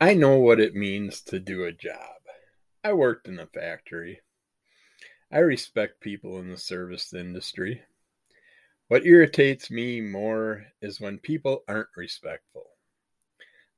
[0.00, 2.20] I know what it means to do a job.
[2.82, 4.20] I worked in a factory.
[5.32, 7.80] I respect people in the service industry.
[8.88, 12.66] What irritates me more is when people aren't respectful.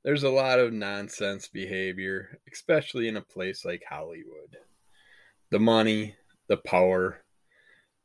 [0.03, 4.57] There's a lot of nonsense behavior, especially in a place like Hollywood.
[5.51, 6.15] The money,
[6.47, 7.23] the power,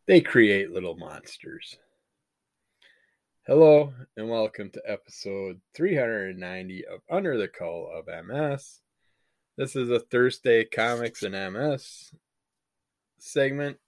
[0.07, 1.77] they create little monsters.
[3.45, 8.79] Hello, and welcome to episode 390 of Under the Call of MS.
[9.57, 12.14] This is a Thursday Comics and MS
[13.19, 13.79] segment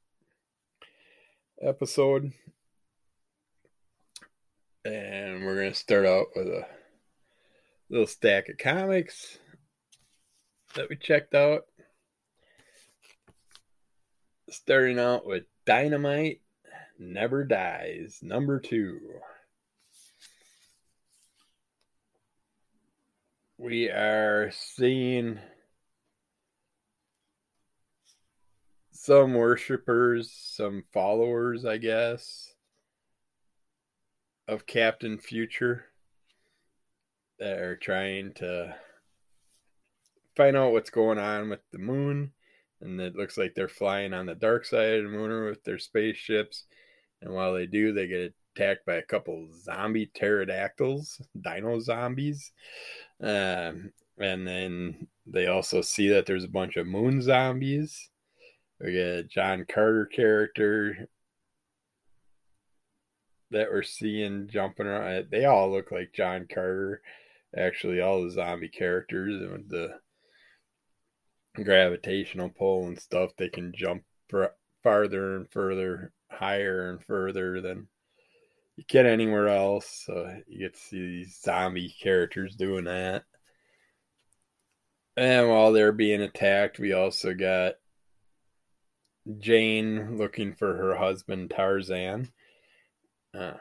[1.63, 2.33] episode.
[4.85, 6.67] And we're going to start out with a
[7.89, 9.39] little stack of comics
[10.75, 11.67] that we checked out.
[14.51, 16.41] Starting out with Dynamite
[16.99, 18.99] Never Dies, number two.
[23.59, 25.39] We are seeing
[28.91, 32.55] some worshippers, some followers, I guess,
[34.49, 35.87] of Captain Future
[37.39, 38.75] that are trying to
[40.37, 42.33] find out what's going on with the moon.
[42.81, 45.79] And it looks like they're flying on the dark side of the moon with their
[45.79, 46.65] spaceships.
[47.23, 52.53] And while they do, they get attacked by a couple zombie pterodactyls, dino zombies.
[53.21, 58.11] Um, and then they also see that there's a bunch of moon zombies.
[58.81, 61.09] We get a John Carter character
[63.51, 65.29] that we're seeing jumping around.
[65.31, 67.01] They all look like John Carter.
[67.57, 69.91] Actually, all the zombie characters and with the
[71.63, 74.03] gravitational pull and stuff, they can jump
[74.83, 77.87] farther and further, higher and further than
[78.77, 80.03] you can anywhere else.
[80.07, 83.25] So you get to see these zombie characters doing that.
[85.17, 87.75] And while they're being attacked, we also got
[89.39, 92.33] Jane looking for her husband Tarzan.
[93.33, 93.55] Uh,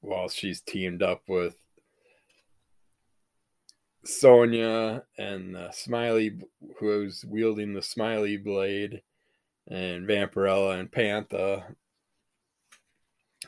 [0.00, 1.56] while she's teamed up with
[4.06, 6.38] Sonja and Smiley,
[6.78, 9.02] who's wielding the Smiley blade,
[9.70, 11.64] and Vampirella and Pantha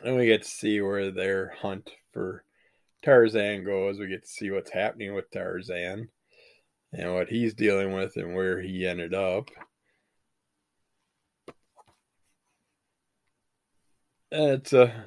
[0.05, 2.45] and we get to see where their hunt for
[3.03, 3.99] Tarzan goes.
[3.99, 6.09] We get to see what's happening with Tarzan
[6.93, 9.49] and what he's dealing with and where he ended up.
[14.33, 15.07] It's a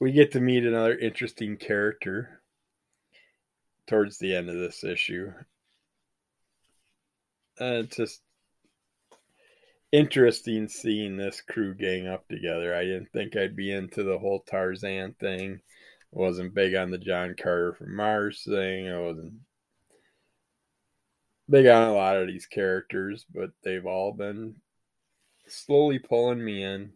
[0.00, 2.42] we get to meet another interesting character
[3.86, 5.32] towards the end of this issue.
[7.60, 8.20] Uh, it's just
[9.92, 12.74] interesting seeing this crew gang up together.
[12.74, 15.60] I didn't think I'd be into the whole Tarzan thing.
[16.14, 18.88] I wasn't big on the John Carter from Mars thing.
[18.88, 19.34] I wasn't
[21.48, 24.56] big on a lot of these characters, but they've all been
[25.46, 26.92] slowly pulling me in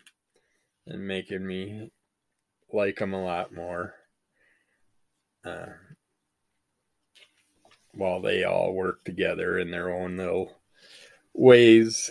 [0.86, 1.90] and making me
[2.72, 3.94] like them a lot more.
[5.44, 5.66] Uh,
[7.92, 10.52] while they all work together in their own little
[11.32, 12.10] ways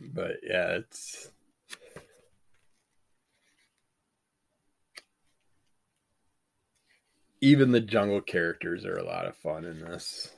[0.00, 1.30] But yeah, it's
[7.40, 10.30] even the jungle characters are a lot of fun in this.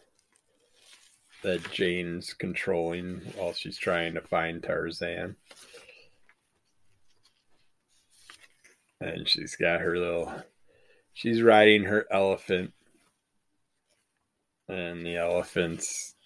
[1.43, 5.37] That Jane's controlling while she's trying to find Tarzan.
[9.01, 10.43] And she's got her little
[11.15, 12.73] she's riding her elephant.
[14.69, 16.17] And the elephant's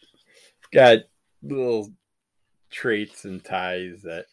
[0.73, 1.01] got
[1.43, 1.93] little
[2.73, 4.27] traits and ties that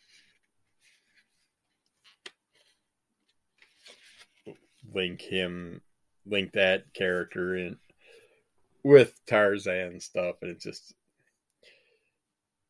[4.94, 5.82] link him
[6.26, 7.78] link that character in
[8.84, 10.94] with Tarzan stuff and it's just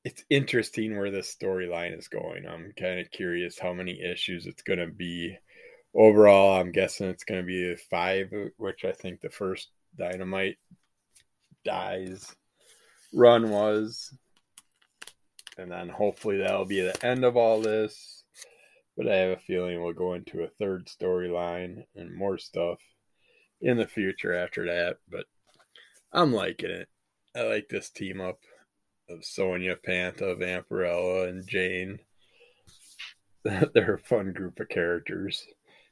[0.05, 2.47] it's interesting where this storyline is going.
[2.47, 5.37] I'm kind of curious how many issues it's going to be.
[5.93, 10.57] Overall, I'm guessing it's going to be five, which I think the first Dynamite
[11.65, 12.33] dies
[13.13, 14.13] run was
[15.59, 18.23] and then hopefully that'll be the end of all this.
[18.97, 22.79] But I have a feeling we'll go into a third storyline and more stuff
[23.61, 24.97] in the future after that.
[25.09, 25.25] But
[26.11, 26.87] I'm liking it.
[27.35, 28.39] I like this team up
[29.09, 31.99] of Sonja, Pantha, Vampirella, and Jane.
[33.43, 35.45] They're a fun group of characters.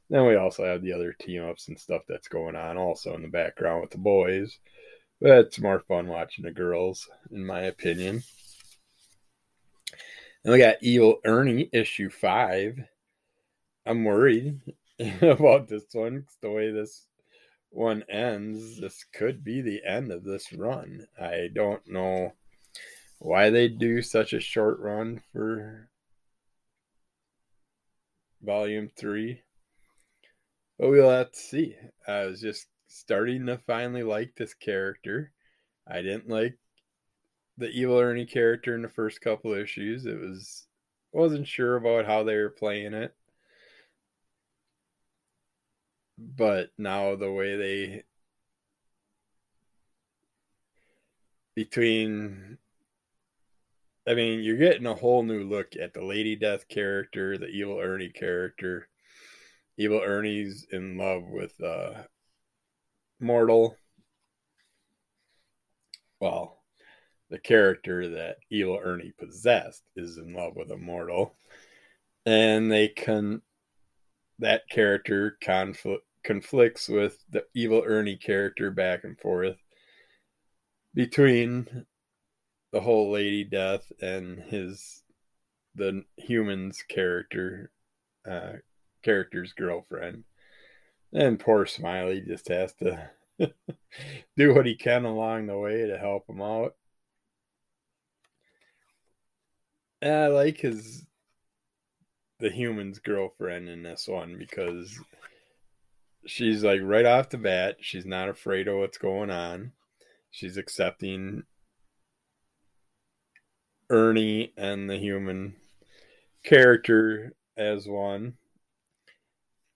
[0.09, 3.21] Then we also have the other team ups and stuff that's going on also in
[3.21, 4.57] the background with the boys.
[5.19, 8.23] But it's more fun watching the girls, in my opinion.
[10.47, 12.79] And we got Evil Ernie issue five.
[13.85, 14.61] I'm worried.
[15.21, 16.25] about this one.
[16.41, 17.05] The way this
[17.69, 21.05] one ends, this could be the end of this run.
[21.19, 22.31] I don't know
[23.19, 25.89] why they do such a short run for
[28.41, 29.41] volume three.
[30.79, 31.75] But we'll have to see.
[32.07, 35.33] I was just starting to finally like this character.
[35.85, 36.57] I didn't like
[37.57, 40.05] the evil Ernie character in the first couple issues.
[40.05, 40.67] It was
[41.11, 43.15] wasn't sure about how they were playing it.
[46.17, 48.03] But now the way they
[51.55, 52.57] between
[54.07, 57.79] I mean, you're getting a whole new look at the Lady Death character, the evil
[57.79, 58.87] Ernie character.
[59.77, 62.03] Evil Ernie's in love with uh
[63.19, 63.75] Mortal.
[66.19, 66.56] Well,
[67.29, 71.35] the character that evil Ernie possessed is in love with a mortal,
[72.25, 73.41] And they can
[74.39, 79.57] that character conflict conflicts with the evil Ernie character back and forth
[80.93, 81.85] between
[82.71, 85.03] the whole lady death and his
[85.75, 87.71] the humans character
[88.29, 88.53] uh
[89.03, 90.23] character's girlfriend.
[91.13, 93.09] And poor smiley just has to
[94.37, 96.75] do what he can along the way to help him out and
[100.01, 101.05] i like his
[102.39, 104.99] the human's girlfriend in this one because
[106.25, 109.71] she's like right off the bat she's not afraid of what's going on
[110.29, 111.43] she's accepting
[113.89, 115.55] Ernie and the human
[116.43, 118.33] character as one.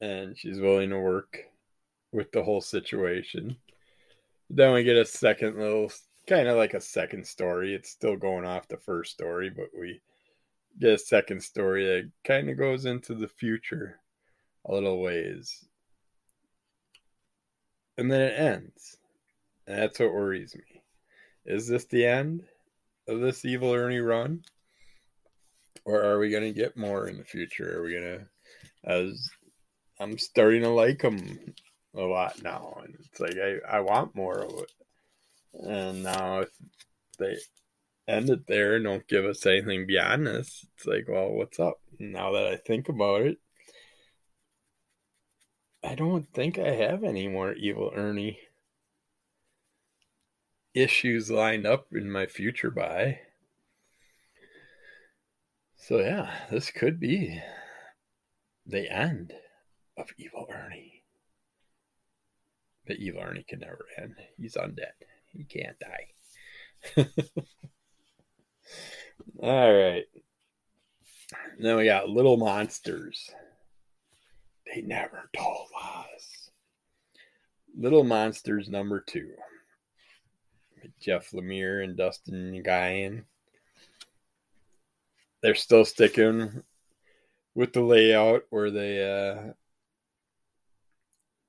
[0.01, 1.37] And she's willing to work
[2.11, 3.57] with the whole situation.
[4.49, 5.91] Then we get a second little,
[6.27, 7.73] kind of like a second story.
[7.73, 10.01] It's still going off the first story, but we
[10.79, 13.99] get a second story that kind of goes into the future
[14.65, 15.65] a little ways.
[17.97, 18.97] And then it ends.
[19.67, 20.81] And that's what worries me.
[21.45, 22.43] Is this the end?
[23.07, 24.43] of this evil Ernie run?
[25.85, 27.79] Or are we going to get more in the future?
[27.79, 28.25] Are we going to,
[28.83, 29.29] as
[29.99, 31.53] I'm starting to like him
[31.95, 34.71] a lot now, and it's like I, I want more of it.
[35.53, 36.45] And now
[37.17, 37.37] they
[38.11, 41.79] end it there and don't give us anything beyond this, it's like, well, what's up?
[41.99, 43.37] Now that I think about it,
[45.83, 48.39] I don't think I have any more evil Ernie
[50.73, 53.19] issues lined up in my future by.
[55.75, 57.41] So yeah, this could be
[58.65, 59.33] the end
[59.97, 61.03] of Evil Ernie.
[62.85, 64.15] But Evil Ernie can never end.
[64.37, 64.93] He's undead.
[65.33, 67.07] He can't die.
[69.41, 70.05] All right.
[71.59, 73.29] Then we got Little Monsters.
[74.65, 76.49] They never told us.
[77.77, 79.31] Little Monsters number two.
[80.99, 83.23] Jeff Lemire and Dustin Nguyen.
[85.41, 86.63] They're still sticking
[87.55, 89.53] with the layout where they uh,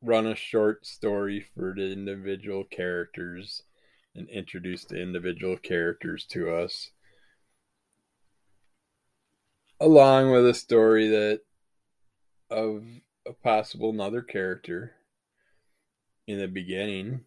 [0.02, 3.62] run a short story for the individual characters
[4.14, 6.90] and introduce the individual characters to us.
[9.82, 11.40] Along with a story that
[12.48, 12.84] of
[13.26, 14.92] a possible another character
[16.28, 17.24] in the beginning.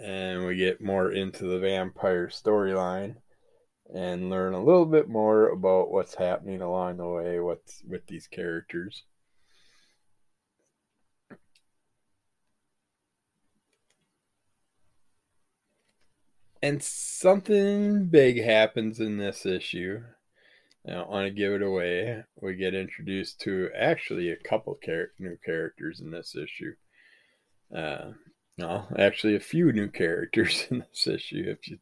[0.00, 3.14] And we get more into the vampire storyline
[3.94, 8.26] and learn a little bit more about what's happening along the way what's with these
[8.26, 9.04] characters.
[16.60, 20.02] And something big happens in this issue
[20.86, 22.22] I don't want to give it away.
[22.40, 26.74] We get introduced to actually a couple char- new characters in this issue.
[27.74, 28.12] Uh,
[28.56, 31.44] no, actually, a few new characters in this issue.
[31.46, 31.78] If you,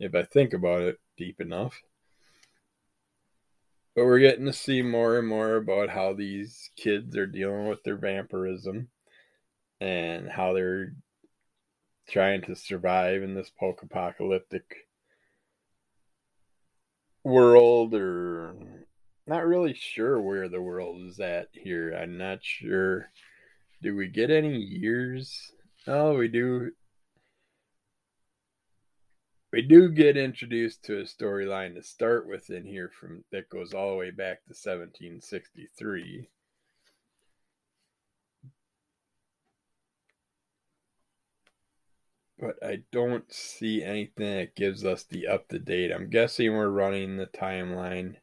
[0.00, 1.82] if I think about it deep enough,
[3.94, 7.82] but we're getting to see more and more about how these kids are dealing with
[7.82, 8.88] their vampirism
[9.80, 10.94] and how they're
[12.08, 14.87] trying to survive in this post-apocalyptic
[17.28, 18.54] world or
[19.26, 21.92] not really sure where the world is at here.
[21.92, 23.10] I'm not sure.
[23.82, 25.52] Do we get any years
[25.90, 26.72] Oh, we do.
[29.50, 33.72] We do get introduced to a storyline to start with in here from that goes
[33.72, 36.28] all the way back to 1763.
[42.38, 45.90] But I don't see anything that gives us the up to date.
[45.90, 48.16] I'm guessing we're running the timeline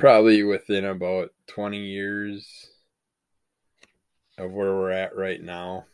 [0.00, 2.70] probably within about 20 years
[4.38, 5.84] of where we're at right now.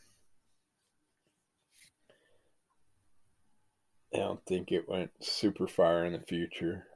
[4.15, 6.87] I don't think it went super far in the future,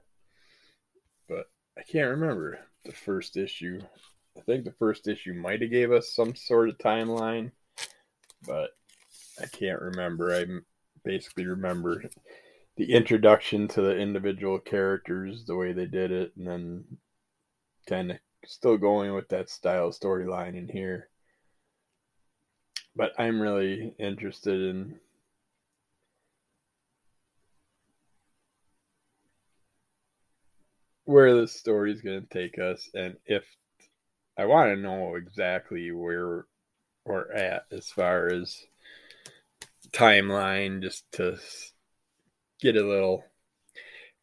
[1.29, 3.81] but I can't remember the first issue.
[4.41, 7.53] I think the first issue might have gave us some sort of timeline,
[8.47, 8.71] but
[9.39, 10.35] I can't remember.
[10.35, 10.47] I
[11.05, 12.05] basically remember
[12.77, 16.85] the introduction to the individual characters, the way they did it, and then
[17.87, 18.17] kind of
[18.47, 21.11] still going with that style storyline in here.
[22.97, 24.99] But I'm really interested in
[31.05, 33.45] where the story is going to take us and if
[34.41, 36.47] I want to know exactly where
[37.05, 38.65] we're at as far as
[39.93, 41.37] timeline just to
[42.59, 43.23] get a little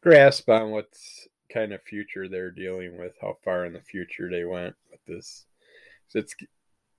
[0.01, 4.43] grasp on what's kind of future they're dealing with, how far in the future they
[4.43, 5.45] went with this.
[6.07, 6.35] So it's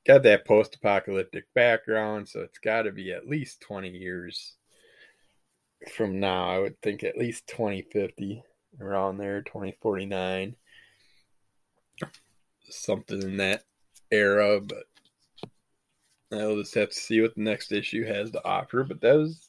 [0.06, 4.54] got that post apocalyptic background, so it's got to be at least 20 years
[5.92, 6.48] from now.
[6.50, 8.44] I would think at least 2050,
[8.80, 10.54] around there, 2049.
[12.70, 13.62] Something in that
[14.10, 14.84] era, but
[16.32, 18.84] I'll just have to see what the next issue has to offer.
[18.84, 19.48] But that was,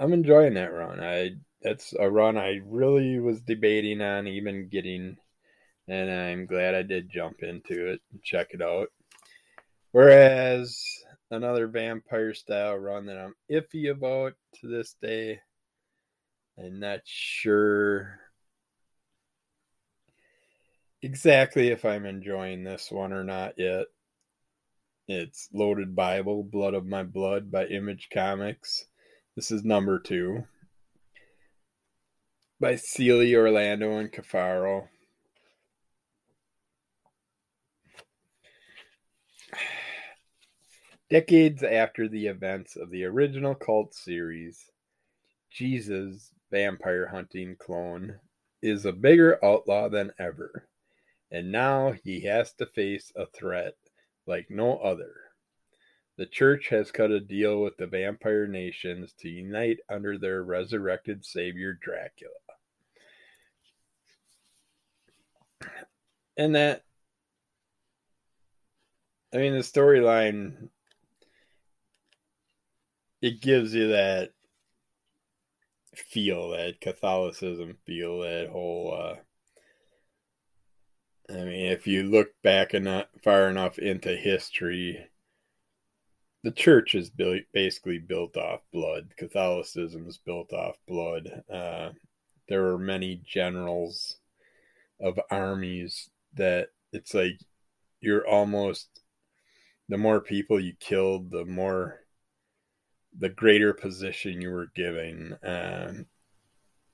[0.00, 1.00] I'm enjoying that run.
[1.00, 5.16] I that's a run I really was debating on even getting,
[5.88, 8.88] and I'm glad I did jump into it and check it out.
[9.92, 10.84] Whereas
[11.30, 15.40] another vampire style run that I'm iffy about to this day,
[16.58, 18.20] I'm not sure
[21.02, 23.86] exactly if I'm enjoying this one or not yet.
[25.06, 28.84] It's Loaded Bible, Blood of My Blood by Image Comics.
[29.36, 30.44] This is number two
[32.60, 34.88] by Seeley, Orlando, and Cafaro.
[41.10, 44.70] Decades after the events of the original cult series,
[45.50, 48.18] Jesus, vampire hunting clone,
[48.60, 50.67] is a bigger outlaw than ever,
[51.30, 53.74] and now he has to face a threat
[54.26, 55.12] like no other.
[56.16, 61.24] The church has cut a deal with the vampire nations to unite under their resurrected
[61.24, 62.34] savior Dracula.
[66.36, 66.82] And that,
[69.32, 70.70] I mean, the storyline,
[73.22, 74.30] it gives you that
[75.94, 79.16] feel, that Catholicism feel, that whole, uh,
[81.30, 85.10] I mean, if you look back enough, far enough into history,
[86.42, 89.12] the church is built, basically built off blood.
[89.16, 91.42] Catholicism is built off blood.
[91.52, 91.90] Uh,
[92.48, 94.16] there were many generals
[95.00, 97.38] of armies that it's like
[98.00, 98.88] you're almost
[99.90, 102.00] the more people you killed, the more
[103.18, 105.34] the greater position you were giving.
[105.42, 106.06] Um,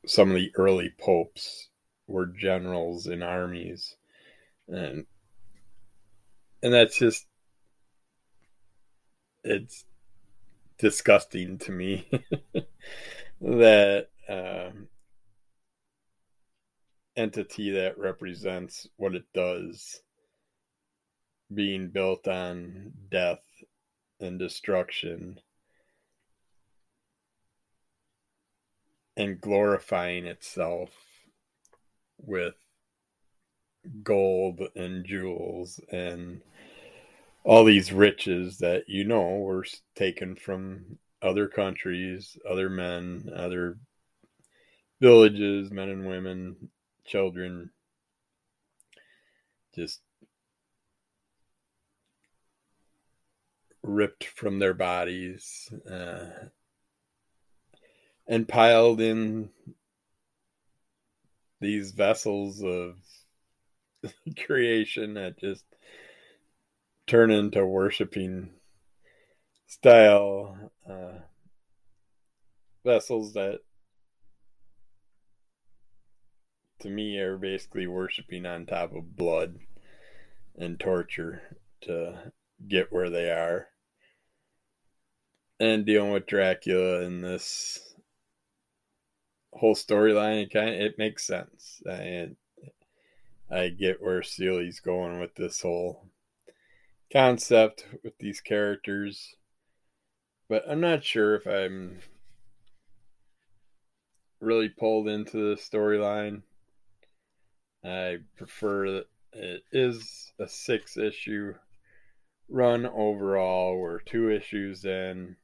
[0.07, 1.69] some of the early popes
[2.09, 3.97] were generals in armies
[4.69, 5.07] and
[6.63, 7.27] and that's just
[9.45, 9.85] it's
[10.79, 12.09] disgusting to me
[13.41, 14.89] that um,
[17.17, 20.01] entity that represents what it does
[21.53, 23.43] being built on death
[24.21, 25.39] and destruction
[29.17, 30.91] and glorifying itself
[32.19, 32.55] with
[34.03, 36.41] gold and jewels and
[37.45, 43.79] all these riches that you know were taken from other countries, other men, other
[45.01, 46.71] villages, men and women,
[47.05, 47.71] children,
[49.75, 50.01] just
[53.83, 56.27] ripped from their bodies uh,
[58.27, 59.51] and piled in
[61.61, 62.97] these vessels of
[64.47, 65.65] creation that just
[67.07, 68.51] turn into worshiping
[69.67, 71.19] style uh,
[72.85, 73.61] vessels that
[76.81, 79.59] to me are basically worshiping on top of blood
[80.57, 81.43] and torture
[81.83, 82.33] to
[82.69, 83.69] get where they are.
[85.61, 87.95] And dealing with Dracula in this
[89.53, 91.81] whole storyline it kind of it makes sense.
[91.89, 92.37] And
[93.51, 96.07] I get where Seeley's going with this whole
[97.13, 99.37] concept with these characters,
[100.49, 102.01] but I'm not sure if I'm
[104.41, 106.43] really pulled into the storyline.
[107.85, 111.55] I prefer it is a six issue
[112.49, 113.79] run overall.
[113.79, 115.37] We're two issues in.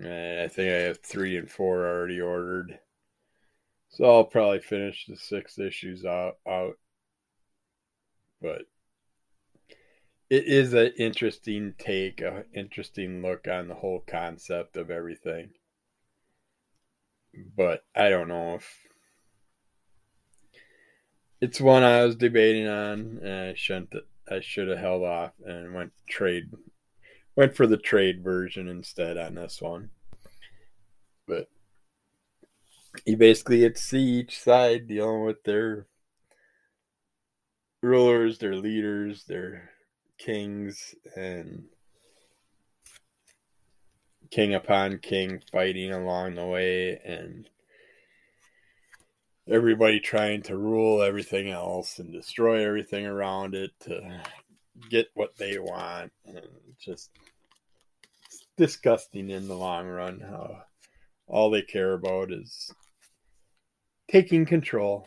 [0.00, 2.78] I think I have three and four already ordered.
[3.90, 6.78] So I'll probably finish the six issues out, out.
[8.40, 8.62] But
[10.30, 15.50] it is an interesting take, an interesting look on the whole concept of everything.
[17.56, 18.88] But I don't know if
[21.40, 23.94] it's one I was debating on, and I shouldn't.
[24.30, 26.50] I should have held off and went trade,
[27.34, 29.90] went for the trade version instead on this one.
[31.26, 31.48] But
[33.06, 35.86] you basically get to see each side dealing with their
[37.82, 39.70] rulers, their leaders, their
[40.18, 41.64] kings, and
[44.30, 47.48] king upon king fighting along the way, and
[49.48, 54.22] everybody trying to rule everything else and destroy everything around it to
[54.90, 56.12] get what they want.
[56.26, 56.46] And
[56.78, 57.10] just
[58.56, 60.62] disgusting in the long run how
[61.26, 62.72] all they care about is
[64.10, 65.06] taking control.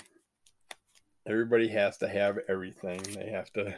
[1.27, 3.01] Everybody has to have everything.
[3.03, 3.75] They have to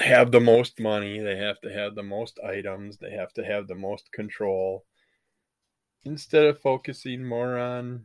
[0.00, 1.20] have the most money.
[1.20, 2.98] They have to have the most items.
[2.98, 4.84] They have to have the most control.
[6.04, 8.02] Instead of focusing more on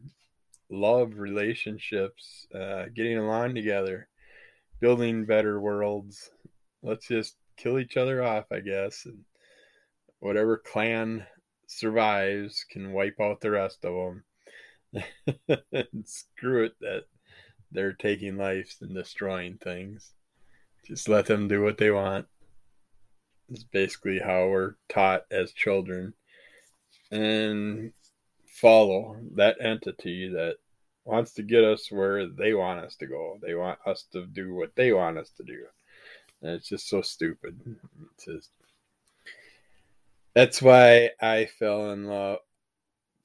[0.69, 4.07] love, relationships, uh, getting along together,
[4.79, 6.29] building better worlds.
[6.81, 9.05] Let's just kill each other off, I guess.
[9.05, 9.25] And
[10.19, 11.25] whatever clan
[11.67, 14.23] survives can wipe out the rest of them.
[16.05, 17.05] screw it that
[17.71, 20.11] they're taking lives and destroying things.
[20.85, 22.25] Just let them do what they want.
[23.51, 26.13] It's basically how we're taught as children.
[27.11, 27.93] And
[28.47, 30.57] follow that entity that
[31.05, 33.39] wants to get us where they want us to go.
[33.41, 35.65] They want us to do what they want us to do.
[36.41, 37.59] And it's just so stupid.
[38.13, 38.49] It's just,
[40.33, 42.39] that's why I fell in love,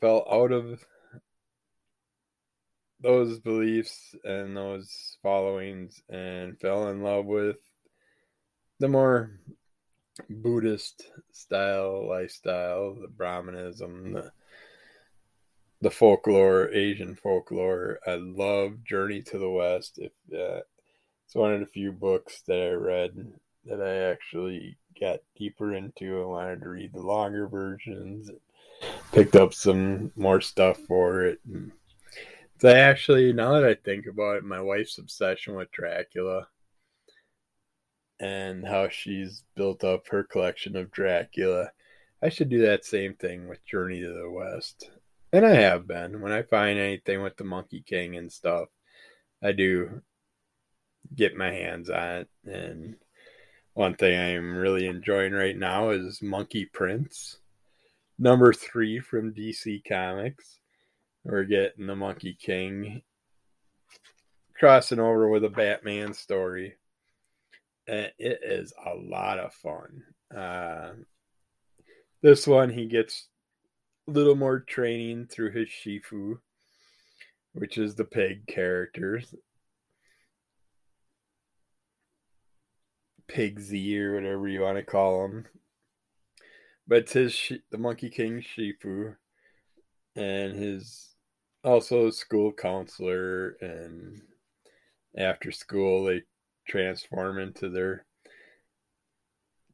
[0.01, 0.85] fell out of
[3.05, 7.59] those beliefs and those followings and fell in love with
[8.81, 9.39] the more
[10.31, 14.33] Buddhist style lifestyle, the Brahmanism, the
[15.83, 17.99] the folklore, Asian folklore.
[18.07, 19.99] I love Journey to the West.
[19.99, 20.63] If uh,
[21.27, 23.33] it's one of the few books that I read
[23.67, 26.23] that I actually got deeper into.
[26.23, 28.31] I wanted to read the longer versions.
[29.13, 31.41] Picked up some more stuff for it.
[31.53, 31.71] And
[32.63, 36.49] I actually, now that I think about it, my wife's obsession with Dracula
[38.21, 41.71] and how she's built up her collection of Dracula.
[42.23, 44.91] I should do that same thing with Journey to the West.
[45.33, 46.21] And I have been.
[46.21, 48.69] When I find anything with the Monkey King and stuff,
[49.43, 50.01] I do
[51.15, 52.29] get my hands on it.
[52.47, 52.97] And
[53.75, 57.39] one thing I'm really enjoying right now is Monkey Prince,
[58.19, 60.61] number three from DC Comics.
[61.25, 63.03] We're getting the Monkey King
[64.59, 66.75] crossing over with a Batman story.
[67.87, 70.03] And it is a lot of fun.
[70.35, 70.93] Uh,
[72.23, 73.29] this one, he gets
[74.07, 76.39] a little more training through his Shifu,
[77.55, 79.23] which is the pig character.
[83.29, 85.47] Pigsy or whatever you want to call him.
[86.87, 89.17] But it's his the Monkey King Shifu
[90.17, 91.14] and his
[91.65, 94.21] also school counselor and
[95.17, 96.23] after school they
[96.69, 98.05] transform into their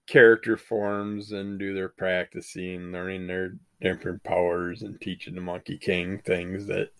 [0.06, 6.18] character forms and do their practicing, learning their different powers and teaching the Monkey King
[6.18, 6.90] things that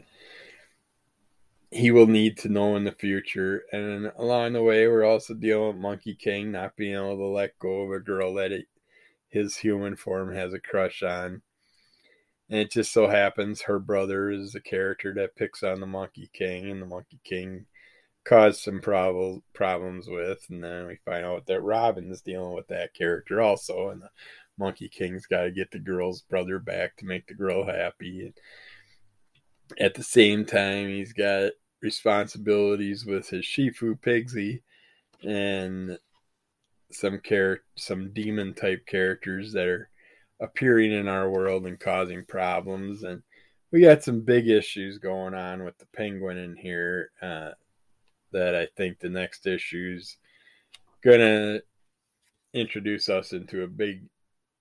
[1.73, 3.63] he will need to know in the future.
[3.73, 7.59] And along the way, we're also dealing with Monkey King not being able to let
[7.59, 8.67] go of a girl that it,
[9.29, 11.43] his human form has a crush on.
[12.51, 16.29] And it just so happens her brother is the character that picks on the Monkey
[16.33, 17.67] King, and the Monkey King
[18.25, 20.45] caused some prob- problems with.
[20.51, 23.91] And then we find out that Robin's dealing with that character also.
[23.91, 24.11] And the
[24.59, 28.27] Monkey King's got to get the girl's brother back to make the girl happy.
[28.27, 28.35] And
[29.79, 34.63] at the same time, he's got responsibilities with his Shifu Pigsy
[35.23, 35.99] and
[36.91, 39.89] some char- some demon type characters that are
[40.41, 43.03] appearing in our world and causing problems.
[43.03, 43.23] And
[43.71, 47.51] we got some big issues going on with the penguin in here uh,
[48.33, 50.17] that I think the next issue's
[51.03, 51.61] gonna
[52.53, 54.03] introduce us into a big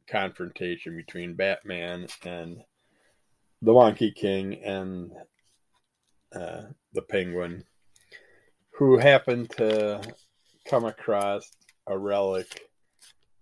[0.08, 2.64] confrontation between Batman and
[3.62, 5.12] the Monkey King and
[6.34, 6.64] uh,
[6.94, 7.64] the Penguin.
[8.72, 10.02] who happened to
[10.66, 11.52] come across
[11.88, 12.69] a relic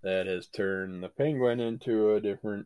[0.08, 2.66] that has turned the penguin into a different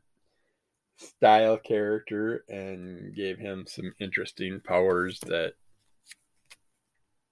[0.97, 5.54] style character and gave him some interesting powers that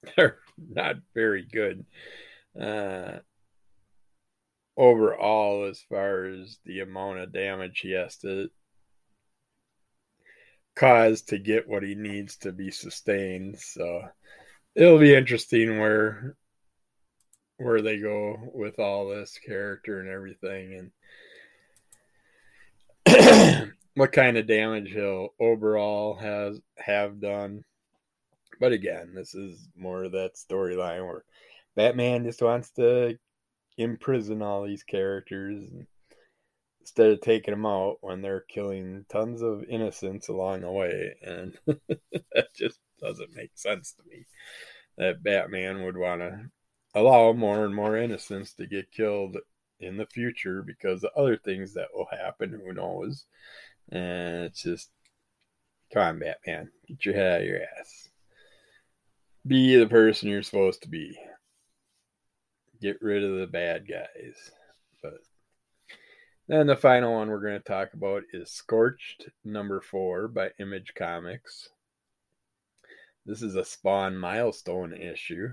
[0.17, 1.85] are not very good.
[2.59, 3.19] Uh,
[4.75, 8.49] overall as far as the amount of damage he has to
[10.75, 14.01] cause to get what he needs to be sustained so
[14.75, 16.37] it'll be interesting where
[17.59, 20.91] where they go with all this character and everything
[23.05, 27.63] and what kind of damage he'll overall has have done.
[28.59, 31.23] But again, this is more of that storyline where
[31.75, 33.17] Batman just wants to
[33.77, 35.69] imprison all these characters
[36.81, 41.15] instead of taking them out when they're killing tons of innocents along the way.
[41.21, 44.25] And that just doesn't make sense to me.
[44.97, 46.49] That Batman would want to
[46.99, 49.37] allow more and more innocents to get killed
[49.79, 52.61] in the future because of other things that will happen.
[52.65, 53.25] Who knows?
[53.91, 54.89] And it's just,
[55.93, 58.09] come on, Batman, get your head out of your ass.
[59.47, 61.17] Be the person you're supposed to be.
[62.81, 64.51] Get rid of the bad guys.
[65.01, 65.19] But
[66.47, 70.93] then the final one we're going to talk about is Scorched number four by Image
[70.95, 71.69] Comics.
[73.25, 75.49] This is a Spawn milestone issue.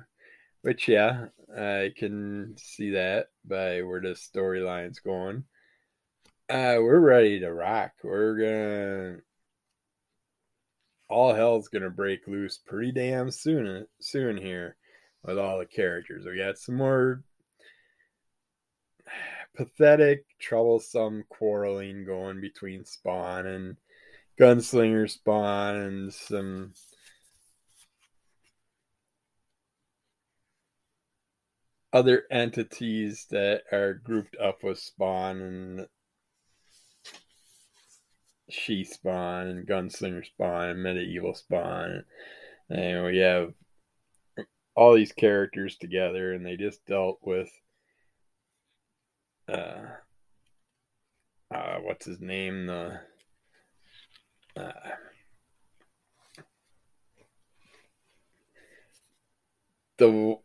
[0.66, 1.26] Which yeah,
[1.56, 5.44] I can see that by where the storyline's going.
[6.50, 7.92] Uh, we're ready to rock.
[8.02, 9.18] We're gonna
[11.08, 14.76] all hell's gonna break loose pretty damn soon soon here
[15.22, 16.26] with all the characters.
[16.26, 17.22] We got some more
[19.56, 23.76] pathetic, troublesome quarreling going between Spawn and
[24.36, 26.72] Gunslinger Spawn and some
[31.96, 35.86] other entities that are grouped up with Spawn and
[38.50, 42.04] She Spawn and Gunslinger Spawn and Medieval Spawn.
[42.68, 43.54] And we have
[44.74, 47.48] all these characters together, and they just dealt with
[49.48, 49.86] uh,
[51.50, 52.66] uh what's his name?
[52.66, 53.00] The
[54.54, 54.72] uh,
[59.96, 60.38] the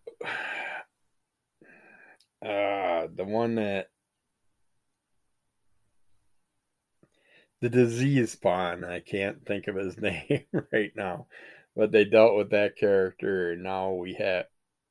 [2.44, 3.88] uh, the one that
[7.62, 8.84] the disease spawn.
[8.84, 11.28] I can't think of his name right now,
[11.76, 14.46] but they dealt with that character, and now we have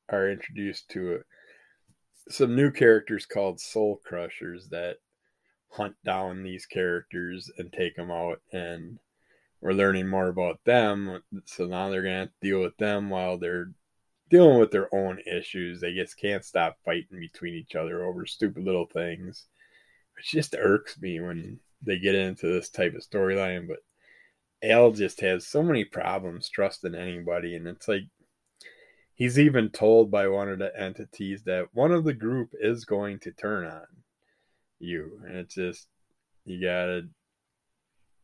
[0.09, 1.25] are introduced to it.
[2.29, 4.97] Some new characters called Soul Crushers that
[5.69, 8.99] hunt down these characters and take them out, and
[9.61, 11.21] we're learning more about them.
[11.45, 13.71] So now they're gonna have to deal with them while they're
[14.31, 15.81] dealing with their own issues.
[15.81, 19.45] They just can't stop fighting between each other over stupid little things.
[20.17, 23.67] It just irks me when they get into this type of storyline.
[23.67, 23.79] But
[24.67, 28.03] Al just has so many problems trusting anybody, and it's like
[29.13, 33.19] he's even told by one of the entities that one of the group is going
[33.19, 33.85] to turn on
[34.79, 35.87] you, and it's just
[36.45, 37.03] you gotta.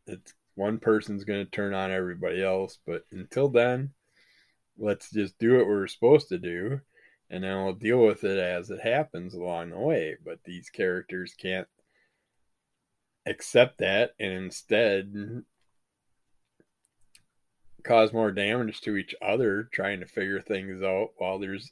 [0.08, 3.92] It's one person's going to turn on everybody else, but until then,
[4.78, 6.82] let's just do what we're supposed to do
[7.30, 10.16] and then we'll deal with it as it happens along the way.
[10.24, 11.68] But these characters can't
[13.26, 15.44] accept that and instead
[17.84, 21.72] cause more damage to each other trying to figure things out while there's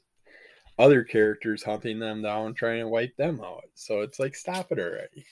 [0.78, 3.64] other characters hunting them down trying to wipe them out.
[3.74, 5.24] So it's like stop it already.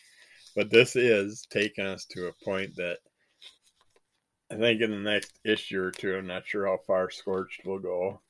[0.56, 2.98] But this is taking us to a point that
[4.50, 7.78] I think in the next issue or two, I'm not sure how far Scorched will
[7.78, 8.20] go.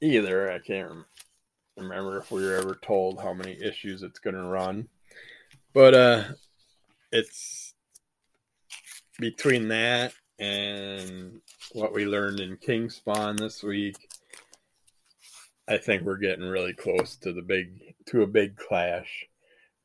[0.00, 1.04] Either I can't
[1.76, 4.88] remember if we were ever told how many issues it's going to run,
[5.72, 6.24] but uh,
[7.12, 7.74] it's
[9.18, 11.40] between that and
[11.72, 13.96] what we learned in King Spawn this week.
[15.66, 19.26] I think we're getting really close to the big to a big clash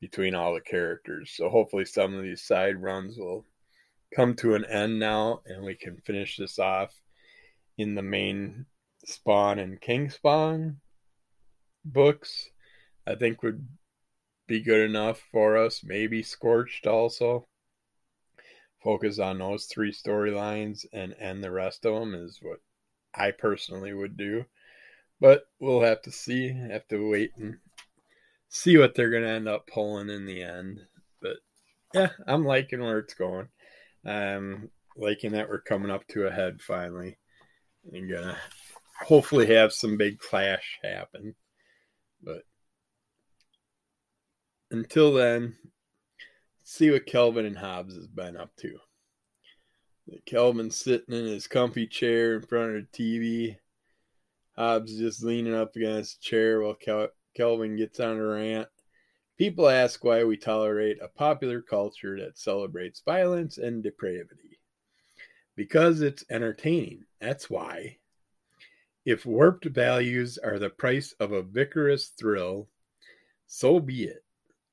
[0.00, 1.32] between all the characters.
[1.36, 3.44] So hopefully some of these side runs will
[4.14, 6.94] come to an end now, and we can finish this off
[7.76, 8.66] in the main
[9.04, 10.80] Spawn and King Spawn
[11.84, 12.48] books.
[13.06, 13.66] I think would
[14.46, 15.82] be good enough for us.
[15.84, 17.46] Maybe Scorched also.
[18.82, 22.60] Focus on those three storylines and end the rest of them is what
[23.14, 24.44] I personally would do.
[25.20, 26.48] But we'll have to see.
[26.48, 27.56] Have to wait and
[28.48, 30.80] see what they're going to end up pulling in the end.
[31.20, 31.36] But
[31.94, 33.48] yeah, I'm liking where it's going.
[34.06, 37.18] I'm liking that we're coming up to a head finally.
[37.92, 38.36] And gonna
[39.06, 41.34] hopefully have some big clash happen.
[42.22, 42.42] But
[44.70, 45.56] until then,
[46.62, 48.78] see what Calvin and Hobbes has been up to.
[50.26, 53.56] Calvin's sitting in his comfy chair in front of the TV.
[54.56, 58.68] Hobbes just leaning up against the chair while Kel- Calvin gets on a rant.
[59.36, 64.60] People ask why we tolerate a popular culture that celebrates violence and depravity.
[65.56, 67.04] Because it's entertaining.
[67.20, 67.98] That's why.
[69.04, 72.68] If warped values are the price of a vicarious thrill,
[73.46, 74.24] so be it.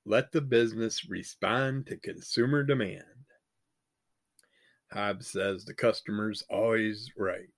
[0.06, 3.04] Let the business respond to consumer demand.
[4.92, 7.50] Hobbes says the customer's always right.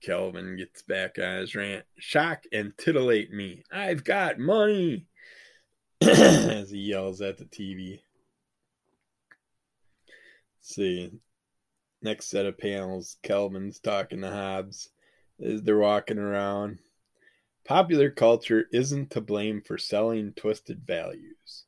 [0.00, 1.84] Calvin gets back on his rant.
[1.98, 3.62] Shock and titillate me.
[3.70, 5.06] I've got money.
[6.00, 8.00] As he yells at the TV.
[10.58, 11.10] Let's see.
[12.02, 14.88] Next set of panels, Calvin's talking to Hobbes
[15.38, 16.78] they're walking around.
[17.64, 21.64] Popular culture isn't to blame for selling twisted values.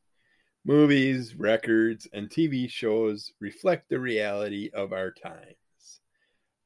[0.64, 5.54] Movies, records, and TV shows reflect the reality of our time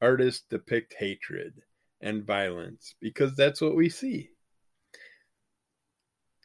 [0.01, 1.63] artists depict hatred
[2.01, 4.31] and violence because that's what we see.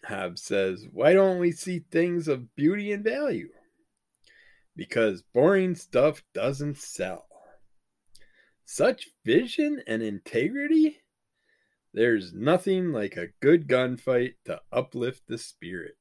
[0.06, 3.50] Hobbes says, Why don't we see things of beauty and value?
[4.76, 7.28] Because boring stuff doesn't sell.
[8.66, 11.02] Such vision and integrity?
[11.94, 15.96] There's nothing like a good gunfight to uplift the spirit.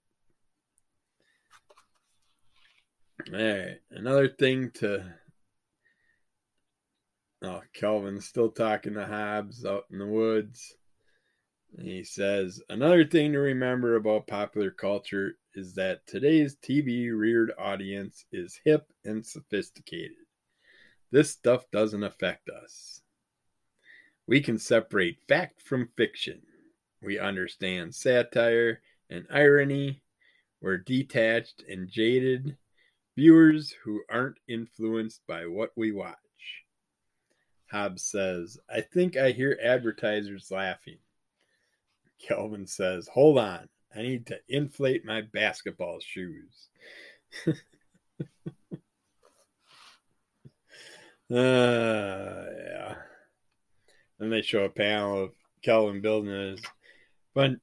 [3.32, 5.14] All right, another thing to
[7.44, 10.76] Oh, Calvin's still talking to Hobbes out in the woods.
[11.76, 18.24] He says, Another thing to remember about popular culture is that today's TV reared audience
[18.30, 20.16] is hip and sophisticated.
[21.10, 23.00] This stuff doesn't affect us.
[24.28, 26.42] We can separate fact from fiction.
[27.02, 30.02] We understand satire and irony.
[30.60, 32.56] We're detached and jaded
[33.16, 36.21] viewers who aren't influenced by what we watch.
[37.72, 40.98] Hobbes says, I think I hear advertisers laughing.
[42.20, 43.66] Calvin says, Hold on.
[43.96, 46.68] I need to inflate my basketball shoes.
[47.48, 47.54] uh,
[51.30, 52.94] yeah.
[54.18, 55.30] Then they show a panel of
[55.62, 56.56] Calvin building a,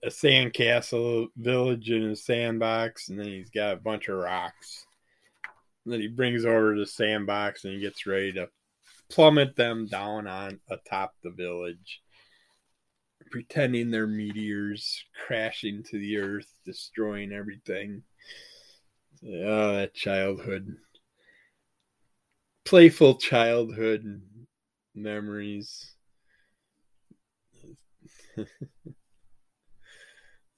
[0.04, 4.88] a sandcastle village in a sandbox, and then he's got a bunch of rocks.
[5.86, 8.50] And then he brings over the sandbox and he gets ready to
[9.10, 12.02] plummet them down on atop the village,
[13.32, 18.04] pretending they're meteors crashing to the earth, destroying everything.
[19.26, 20.78] Oh, that childhood,
[22.63, 24.22] playful childhood
[24.95, 25.95] memories.
[28.38, 28.43] uh,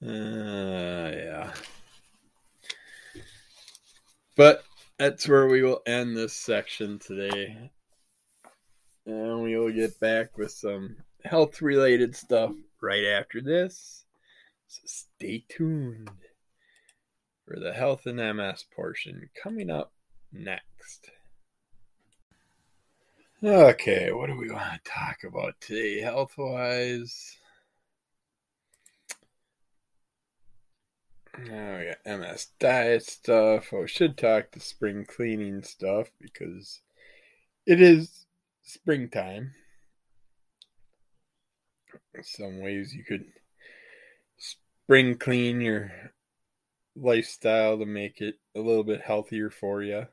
[0.00, 1.52] yeah.
[4.36, 4.62] But
[4.98, 7.70] that's where we will end this section today.
[9.06, 14.04] And we will get back with some health related stuff right after this.
[14.68, 16.10] So stay tuned
[17.44, 19.92] for the health and MS portion coming up
[20.32, 21.10] next.
[23.44, 27.38] Okay, what do we want to talk about today, health wise?
[31.38, 33.72] Now we got MS diet stuff.
[33.72, 36.82] Oh, we should talk the spring cleaning stuff because
[37.66, 38.21] it is
[38.62, 39.52] springtime.
[42.22, 43.24] Some ways you could
[44.38, 45.90] spring clean your
[46.94, 50.06] lifestyle to make it a little bit healthier for you.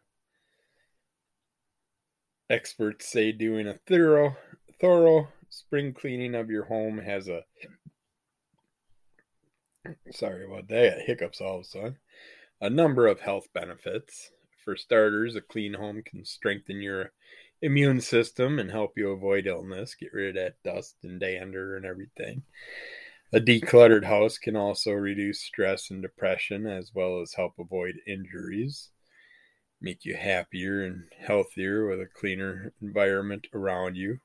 [2.49, 4.35] Experts say doing a thorough
[4.79, 7.43] thorough spring cleaning of your home has a
[10.11, 11.97] sorry about that hiccups all of a sudden
[12.61, 14.31] a number of health benefits
[14.69, 17.11] for starters a clean home can strengthen your
[17.59, 21.87] immune system and help you avoid illness, get rid of that dust and dander and
[21.87, 22.43] everything.
[23.33, 28.89] A decluttered house can also reduce stress and depression as well as help avoid injuries,
[29.81, 34.19] make you happier and healthier with a cleaner environment around you.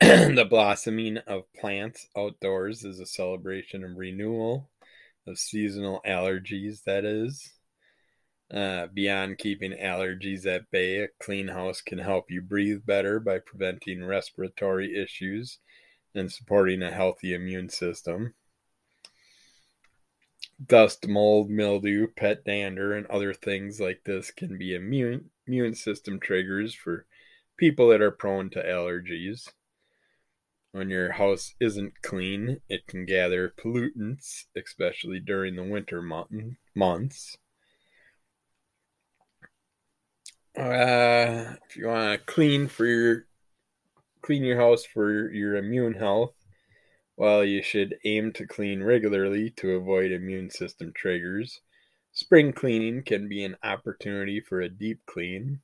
[0.00, 4.70] the blossoming of plants outdoors is a celebration of renewal
[5.26, 7.52] of seasonal allergies, that is.
[8.52, 13.38] Uh, beyond keeping allergies at bay, a clean house can help you breathe better by
[13.38, 15.58] preventing respiratory issues
[16.14, 18.34] and supporting a healthy immune system.
[20.66, 26.18] dust, mold, mildew, pet dander, and other things like this can be immune immune system
[26.18, 27.06] triggers for
[27.56, 29.48] people that are prone to allergies.
[30.74, 37.38] When your house isn't clean, it can gather pollutants, especially during the winter months.
[40.58, 43.26] Uh, if you want to clean for your
[44.20, 46.34] clean your house for your immune health,
[47.14, 51.60] while you should aim to clean regularly to avoid immune system triggers,
[52.10, 55.60] spring cleaning can be an opportunity for a deep clean.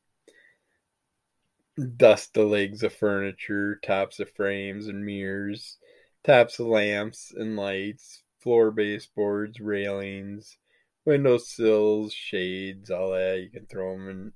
[1.96, 5.78] Dust the legs of furniture, tops of frames and mirrors,
[6.24, 10.58] tops of lamps and lights, floor baseboards, railings,
[11.04, 13.40] window sills, shades, all that.
[13.40, 14.32] You can throw them in.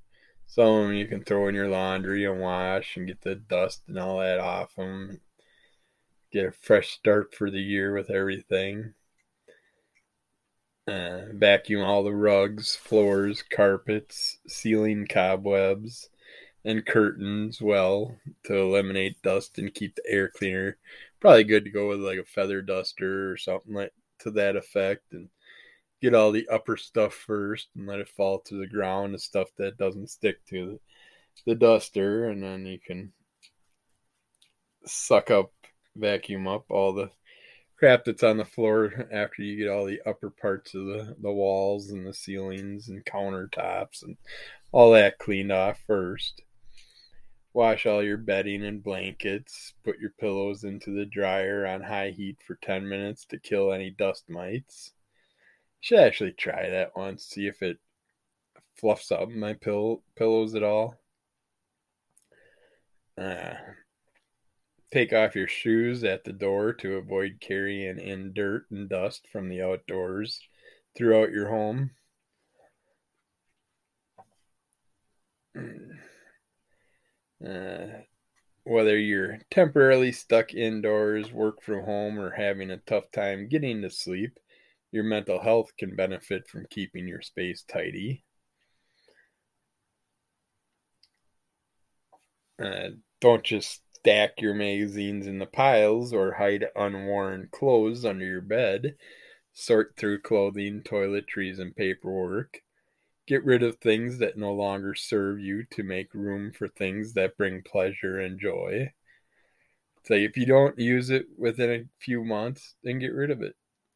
[0.47, 3.83] Some of them you can throw in your laundry and wash and get the dust
[3.89, 5.21] and all that off them
[6.35, 8.93] get a fresh start for the year with everything.
[10.87, 16.11] Uh, vacuum all the rugs, floors, carpets, ceiling cobwebs,
[16.65, 20.79] and curtains well to eliminate dust and keep the air cleaner.
[21.21, 25.13] Probably good to go with like a feather duster or something like to that effect
[25.13, 25.29] and
[26.01, 29.49] get all the upper stuff first and let it fall to the ground, the stuff
[29.57, 30.79] that doesn't stick to
[31.47, 33.13] the, duster, and then you can
[34.87, 35.51] suck up
[35.97, 37.11] vacuum up all the
[37.77, 41.33] crap that's on the floor after you get all the upper parts of the, the
[41.33, 44.17] walls and the ceilings and countertops and
[44.73, 46.43] all that cleaned off first.
[47.55, 49.73] Wash all your bedding and blankets.
[49.85, 53.91] Put your pillows into the dryer on high heat for 10 minutes to kill any
[53.91, 54.93] dust mites.
[55.81, 57.79] Should actually try that once, see if it
[58.77, 60.97] fluffs up my pill- pillows at all.
[63.17, 63.55] Uh,
[64.95, 69.49] Take off your shoes at the door to avoid carrying in dirt and dust from
[69.49, 70.41] the outdoors
[70.97, 71.91] throughout your home.
[77.45, 78.03] Uh,
[78.65, 83.91] whether you're temporarily stuck indoors, work from home, or having a tough time getting to
[83.91, 84.39] sleep,
[84.91, 88.25] your mental health can benefit from keeping your space tidy.
[92.63, 98.41] Uh, don't just stack your magazines in the piles or hide unworn clothes under your
[98.41, 98.97] bed.
[99.53, 102.64] Sort through clothing, toiletries, and paperwork.
[103.27, 107.37] Get rid of things that no longer serve you to make room for things that
[107.37, 108.93] bring pleasure and joy.
[110.05, 113.55] So if you don't use it within a few months, then get rid of it.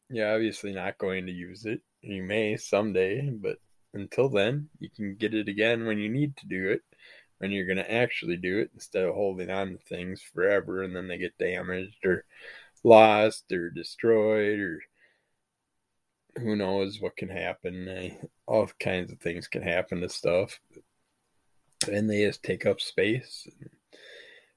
[0.09, 1.81] You're obviously not going to use it.
[2.01, 3.57] You may someday, but
[3.93, 6.81] until then, you can get it again when you need to do it
[7.39, 10.95] when you're going to actually do it instead of holding on to things forever and
[10.95, 12.25] then they get damaged or
[12.83, 14.81] lost or destroyed or
[16.39, 17.87] who knows what can happen.
[17.87, 18.11] Eh,
[18.47, 20.59] all kinds of things can happen to stuff.
[21.91, 23.69] And they just take up space and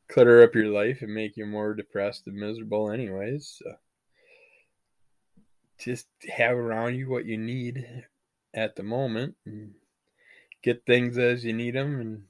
[0.08, 3.60] clutter up your life and make you more depressed and miserable, anyways.
[3.62, 3.74] So
[5.78, 8.04] just have around you what you need
[8.54, 9.74] at the moment and
[10.62, 12.22] get things as you need them and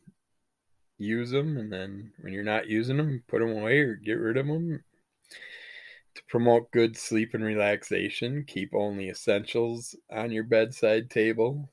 [0.98, 4.36] use them, and then when you're not using them, put them away or get rid
[4.36, 4.82] of them.
[6.14, 11.70] To promote good sleep and relaxation, keep only essentials on your bedside table.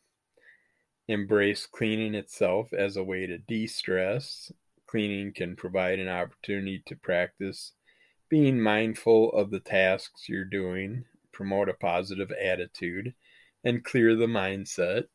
[1.08, 4.52] Embrace cleaning itself as a way to de stress.
[4.88, 7.74] Cleaning can provide an opportunity to practice
[8.30, 13.14] being mindful of the tasks you're doing, promote a positive attitude,
[13.64, 15.06] and clear the mindset.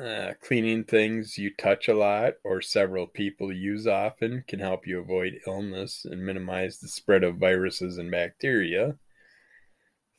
[0.00, 4.98] Uh, cleaning things you touch a lot or several people use often can help you
[4.98, 8.96] avoid illness and minimize the spread of viruses and bacteria.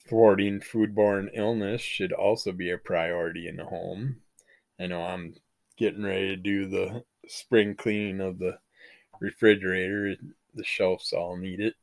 [0.08, 4.18] Thwarting foodborne illness should also be a priority in the home.
[4.80, 5.34] I know I'm
[5.78, 8.60] getting ready to do the spring cleaning of the
[9.20, 10.16] refrigerator.
[10.54, 11.76] The shelves all need it.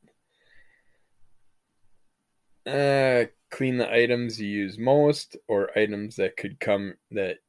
[2.65, 7.39] Uh, clean the items you use most or items that could come that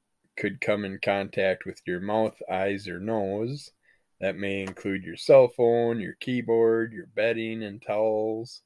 [0.40, 3.70] could come in contact with your mouth, eyes, or nose.
[4.20, 8.62] That may include your cell phone, your keyboard, your bedding, and towels.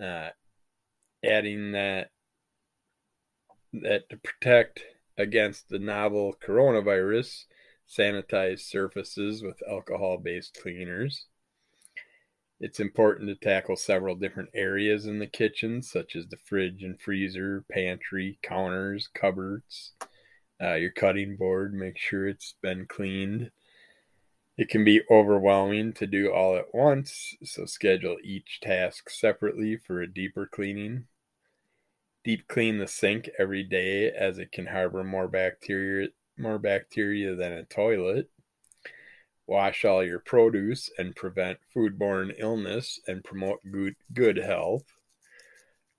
[0.00, 0.30] Uh,
[1.24, 2.10] adding that
[3.72, 4.80] that to protect
[5.16, 7.44] against the novel coronavirus,
[7.88, 11.26] sanitize surfaces with alcohol-based cleaners.
[12.60, 17.00] It's important to tackle several different areas in the kitchen, such as the fridge and
[17.00, 19.92] freezer, pantry, counters, cupboards,
[20.64, 23.50] uh, your cutting board, make sure it's been cleaned.
[24.56, 30.00] It can be overwhelming to do all at once, so schedule each task separately for
[30.00, 31.06] a deeper cleaning.
[32.22, 37.52] Deep clean the sink every day as it can harbor more bacteria more bacteria than
[37.52, 38.30] a toilet.
[39.46, 44.93] Wash all your produce and prevent foodborne illness and promote good, good health.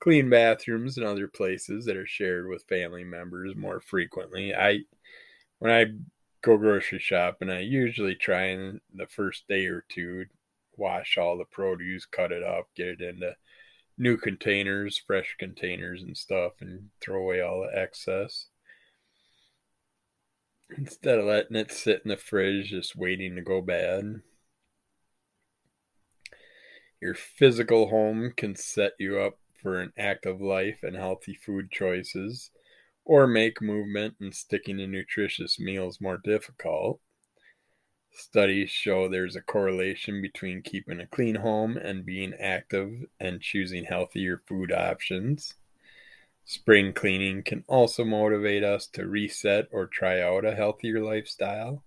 [0.06, 4.54] Clean bathrooms and other places that are shared with family members more frequently.
[4.54, 4.82] I
[5.58, 5.86] when I
[6.44, 10.26] go grocery shopping, I usually try in the first day or two
[10.78, 13.36] wash all the produce, cut it up, get it into
[13.98, 18.50] new containers, fresh containers and stuff, and throw away all the excess.
[20.78, 24.22] Instead of letting it sit in the fridge just waiting to go bad.
[27.02, 32.52] Your physical home can set you up for an active life and healthy food choices
[33.04, 37.00] or make movement and sticking to nutritious meals more difficult.
[38.12, 43.86] Studies show there's a correlation between keeping a clean home and being active and choosing
[43.86, 45.56] healthier food options.
[46.44, 51.84] Spring cleaning can also motivate us to reset or try out a healthier lifestyle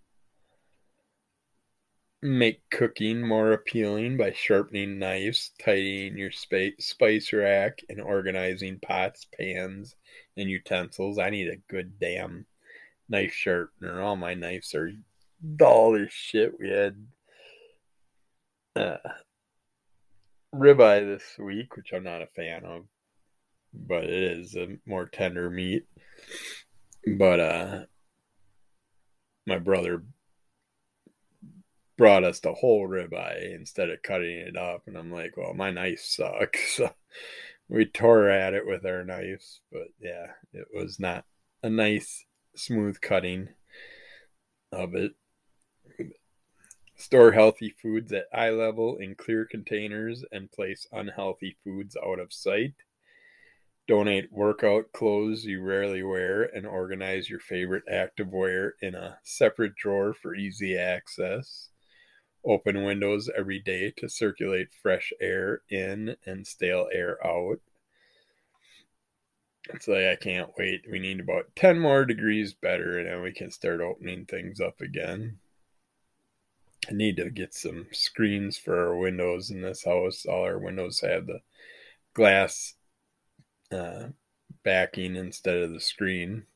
[2.23, 9.95] make cooking more appealing by sharpening knives, tidying your spice rack, and organizing pots, pans,
[10.37, 11.19] and utensils.
[11.19, 12.47] I need a good damn
[13.09, 14.03] knife sharpener.
[14.03, 14.91] All my knives are
[15.57, 16.59] dull as shit.
[16.59, 17.07] We had
[18.75, 18.97] uh,
[20.55, 22.87] ribeye this week, which I'm not a fan of,
[23.73, 25.87] but it is a more tender meat.
[27.07, 27.81] But uh,
[29.47, 30.03] my brother
[31.99, 34.85] brought us the whole ribeye instead of cutting it up.
[34.87, 36.81] And I'm like, well, my knife sucks.
[37.69, 39.61] So we tore at it with our knives.
[39.71, 41.27] But yeah, it was not
[41.63, 42.25] a nice,
[42.57, 43.49] smooth cutting
[44.73, 45.13] of it.
[46.97, 52.33] Store healthy foods at eye level in clear containers and place unhealthy foods out of
[52.33, 52.75] sight.
[53.87, 59.75] Donate workout clothes you rarely wear and organize your favorite active wear in a separate
[59.77, 61.71] drawer for easy access
[62.49, 67.61] open windows every day to circulate fresh air in and stale air out.
[69.75, 70.87] It's like I can't wait.
[70.91, 74.81] We need about 10 more degrees better and then we can start opening things up
[74.81, 75.39] again.
[76.89, 80.25] I need to get some screens for our windows in this house.
[80.25, 81.41] All our windows have the
[82.15, 82.75] glass
[83.71, 84.09] uh,
[84.65, 86.47] backing instead of the screen.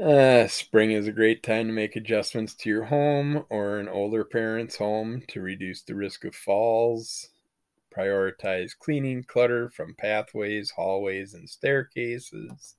[0.00, 4.24] Uh, spring is a great time to make adjustments to your home or an older
[4.24, 7.28] parent's home to reduce the risk of falls.
[7.94, 12.76] Prioritize cleaning clutter from pathways, hallways, and staircases.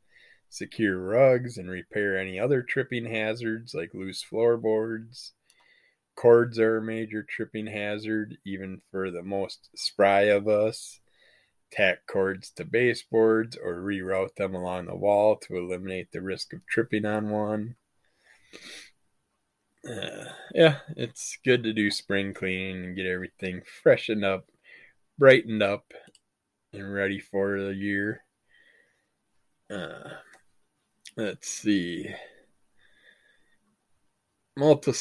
[0.49, 5.33] Secure rugs and repair any other tripping hazards like loose floorboards.
[6.15, 10.99] Cords are a major tripping hazard, even for the most spry of us
[11.73, 16.65] tack cords to baseboards or reroute them along the wall to eliminate the risk of
[16.67, 17.75] tripping on one.
[19.89, 24.45] Uh, yeah, it's good to do spring cleaning and get everything freshened up,
[25.17, 25.91] brightened up,
[26.71, 28.23] and ready for the year.
[29.69, 30.09] Uh,
[31.17, 32.07] let's see.
[34.55, 34.99] Multiple,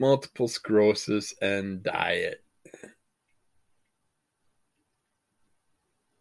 [0.00, 2.42] multiple sclerosis and diet.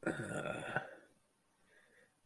[0.06, 0.80] Uh,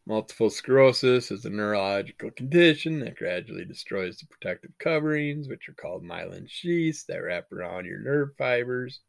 [0.05, 6.03] multiple sclerosis is a neurological condition that gradually destroys the protective coverings, which are called
[6.03, 8.99] myelin sheaths, that wrap around your nerve fibers.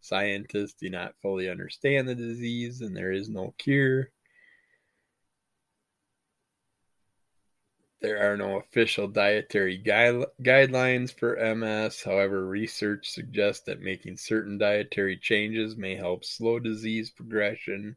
[0.00, 4.10] Scientists do not fully understand the disease, and there is no cure.
[8.00, 12.00] There are no official dietary guide, guidelines for MS.
[12.00, 17.96] However, research suggests that making certain dietary changes may help slow disease progression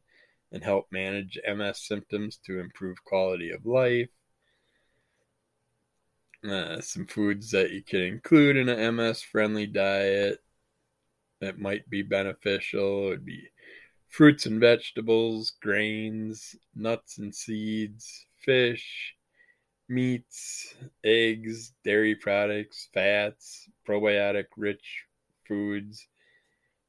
[0.52, 4.10] and help manage MS symptoms to improve quality of life.
[6.48, 10.38] Uh, some foods that you can include in a MS friendly diet
[11.40, 13.48] that might be beneficial would be
[14.08, 19.14] fruits and vegetables, grains, nuts and seeds, fish,
[19.88, 20.74] meats,
[21.04, 25.04] eggs, dairy products, fats, probiotic rich
[25.46, 26.08] foods,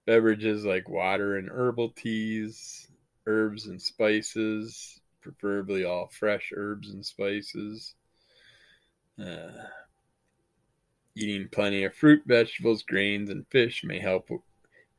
[0.05, 2.87] beverages like water and herbal teas,
[3.25, 7.95] herbs and spices, preferably all fresh herbs and spices.
[9.19, 9.65] Uh,
[11.15, 14.29] eating plenty of fruit, vegetables, grains, and fish may help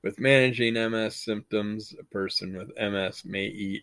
[0.03, 1.95] with managing MS symptoms.
[1.99, 3.83] A person with MS may eat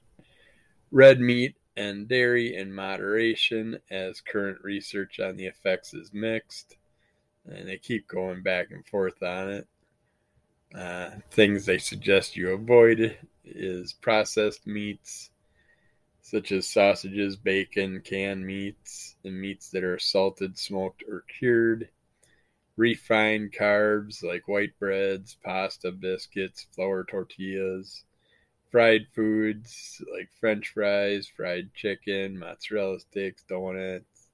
[0.91, 6.77] red meat and dairy in moderation, as current research on the effects is mixed.
[7.45, 9.67] and they keep going back and forth on it.
[10.75, 15.29] Uh, things they suggest you avoid is processed meats,
[16.21, 21.89] such as sausages, bacon, canned meats, and meats that are salted, smoked, or cured.
[22.77, 28.03] Refined carbs like white breads, pasta, biscuits, flour tortillas.
[28.71, 34.29] Fried foods like french fries, fried chicken, mozzarella sticks, donuts.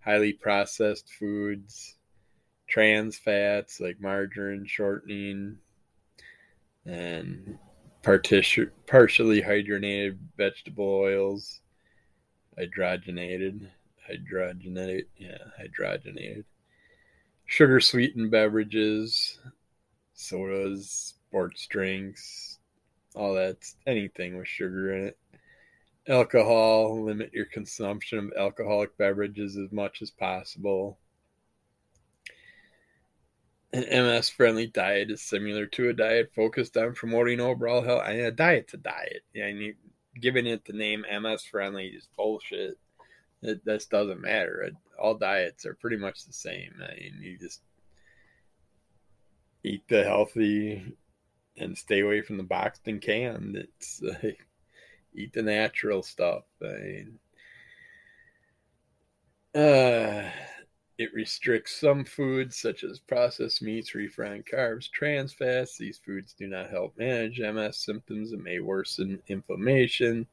[0.00, 1.96] Highly processed foods.
[2.68, 5.58] Trans fats like margarine, shortening,
[6.86, 7.58] and
[8.04, 11.60] partition, partially hydrogenated vegetable oils,
[12.58, 13.68] hydrogenated,
[14.08, 16.44] hydrogenated, yeah, hydrogenated,
[17.46, 19.38] sugar sweetened beverages,
[20.12, 22.58] sodas, sports drinks,
[23.14, 25.18] all that, anything with sugar in it.
[26.06, 30.98] Alcohol, limit your consumption of alcoholic beverages as much as possible.
[33.74, 38.02] An MS friendly diet is similar to a diet focused on promoting overall health.
[38.04, 39.24] I mean, a diet's a diet.
[39.34, 39.74] And you,
[40.20, 42.78] giving it the name MS friendly is bullshit.
[43.42, 44.70] It this doesn't matter.
[44.96, 46.80] All diets are pretty much the same.
[46.80, 47.62] I mean, you just
[49.64, 50.96] eat the healthy
[51.56, 53.56] and stay away from the boxed and canned.
[53.56, 54.38] It's like
[55.16, 56.44] eat the natural stuff.
[56.62, 57.18] I mean,
[59.52, 60.30] uh
[60.96, 65.76] it restricts some foods, such as processed meats, refined carbs, trans fats.
[65.76, 70.26] These foods do not help manage MS symptoms and may worsen inflammation.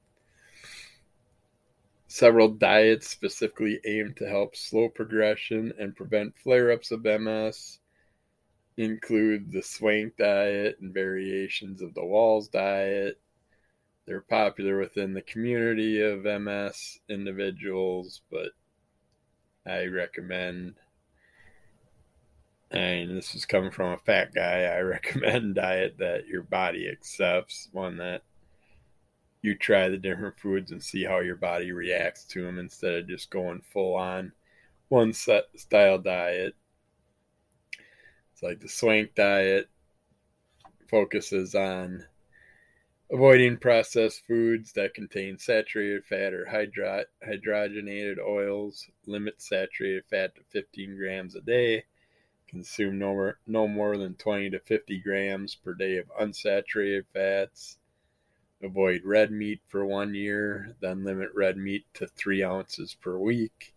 [2.08, 7.80] Several diets specifically aim to help slow progression and prevent flare ups of MS
[8.78, 13.20] include the Swank diet and variations of the Wahls diet.
[14.06, 18.52] They're popular within the community of MS individuals, but
[19.66, 20.76] I recommend,
[22.72, 27.70] and this is coming from a fat guy, I recommend diet that your body accepts,
[27.72, 28.24] one that
[29.42, 33.08] you try the different foods and see how your body reacts to them instead of
[33.08, 34.32] just going full on
[34.90, 36.56] one set style diet.
[38.34, 39.70] It's like the swank diet
[40.90, 42.06] focuses on
[43.14, 48.88] Avoiding processed foods that contain saturated fat or hydro- hydrogenated oils.
[49.06, 51.84] Limit saturated fat to 15 grams a day.
[52.48, 57.80] Consume no more, no more than 20 to 50 grams per day of unsaturated fats.
[58.64, 63.74] Avoid red meat for one year, then limit red meat to three ounces per week.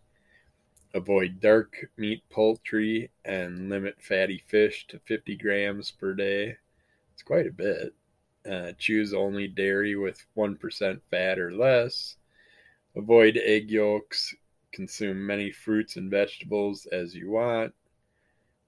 [0.93, 6.55] Avoid dark meat poultry and limit fatty fish to 50 grams per day.
[7.13, 7.93] It's quite a bit.
[8.49, 12.17] Uh, choose only dairy with 1% fat or less.
[12.95, 14.35] Avoid egg yolks.
[14.71, 17.73] Consume many fruits and vegetables as you want.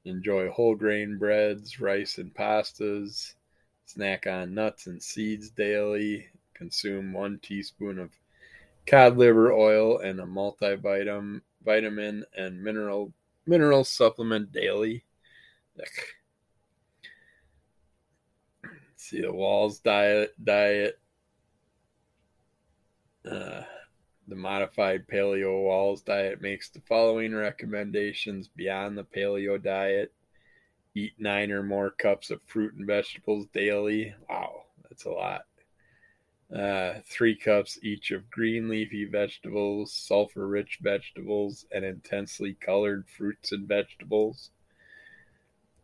[0.05, 3.35] Enjoy whole grain breads, rice, and pastas.
[3.85, 6.27] Snack on nuts and seeds daily.
[6.53, 8.11] Consume one teaspoon of
[8.85, 13.11] cod liver oil and a multivitamin vitamin and mineral
[13.45, 15.03] mineral supplement daily.
[19.07, 20.99] See the Wahls diet diet.
[23.23, 23.61] Uh,
[24.27, 30.11] the modified paleo Wahls diet makes the following recommendations beyond the paleo diet.
[30.93, 34.13] Eat nine or more cups of fruit and vegetables daily.
[34.29, 35.43] Wow, that's a lot.
[36.53, 43.53] Uh, three cups each of green leafy vegetables, sulfur rich vegetables, and intensely colored fruits
[43.53, 44.49] and vegetables.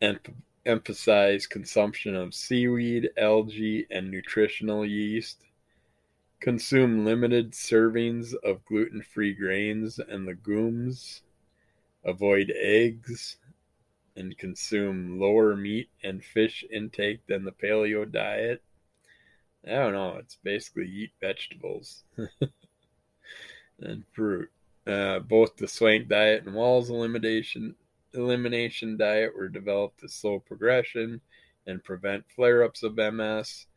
[0.01, 0.19] And
[0.65, 5.43] emphasize consumption of seaweed, algae, and nutritional yeast.
[6.39, 11.21] Consume limited servings of gluten free grains and legumes.
[12.03, 13.37] Avoid eggs
[14.15, 18.61] and consume lower meat and fish intake than the paleo diet.
[19.65, 20.17] I don't know.
[20.17, 22.03] It's basically eat vegetables
[23.79, 24.49] and fruit.
[24.85, 27.75] Uh, both the Swank diet and Wahls elimination
[28.13, 31.21] elimination diet were developed to slow progression
[31.67, 33.67] and prevent flare ups of MS.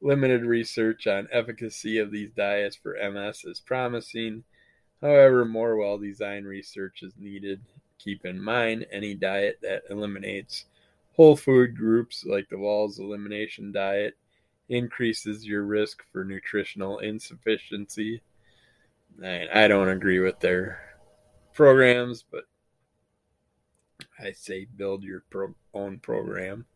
[0.00, 4.44] Limited research on efficacy of these diets for MS is promising.
[5.00, 7.60] However, more well designed research is needed.
[7.98, 10.66] Keep in mind any diet that eliminates
[11.14, 14.16] whole food groups like the Wahls elimination diet
[14.68, 18.20] increases your risk for nutritional insufficiency.
[19.24, 20.78] I don't agree with their
[21.54, 22.44] programs, but
[24.18, 26.66] I say build your pro- own program.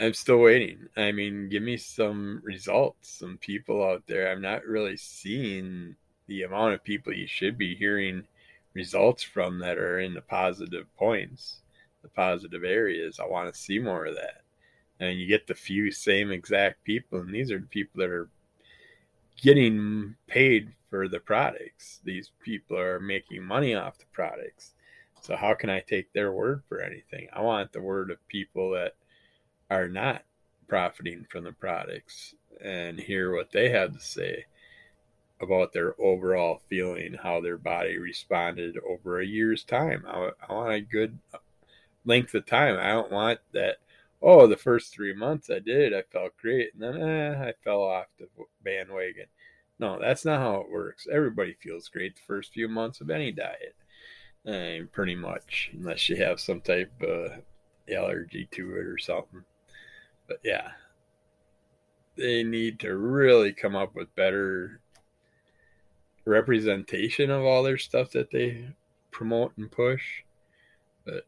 [0.00, 0.88] I'm still waiting.
[0.96, 4.30] I mean, give me some results, some people out there.
[4.30, 5.96] I'm not really seeing
[6.28, 8.24] the amount of people you should be hearing
[8.74, 11.62] results from that are in the positive points,
[12.02, 13.18] the positive areas.
[13.18, 14.42] I want to see more of that.
[15.00, 18.28] And you get the few same exact people, and these are the people that are
[19.40, 22.00] getting paid for the products.
[22.04, 24.74] These people are making money off the products.
[25.28, 27.28] So how can I take their word for anything?
[27.34, 28.94] I want the word of people that
[29.68, 30.22] are not
[30.68, 34.46] profiting from the products and hear what they have to say
[35.38, 40.02] about their overall feeling, how their body responded over a year's time.
[40.08, 41.18] I, I want a good
[42.06, 42.78] length of time.
[42.78, 43.76] I don't want that.
[44.22, 47.82] Oh, the first three months I did, I felt great, and then eh, I fell
[47.82, 48.28] off the
[48.64, 49.26] bandwagon.
[49.78, 51.06] No, that's not how it works.
[51.12, 53.76] Everybody feels great the first few months of any diet,
[54.44, 57.42] and pretty much, unless you have some type of
[57.92, 59.44] allergy to it or something.
[60.26, 60.72] But yeah,
[62.16, 64.80] they need to really come up with better
[66.24, 68.68] representation of all their stuff that they
[69.10, 70.22] promote and push.
[71.04, 71.26] But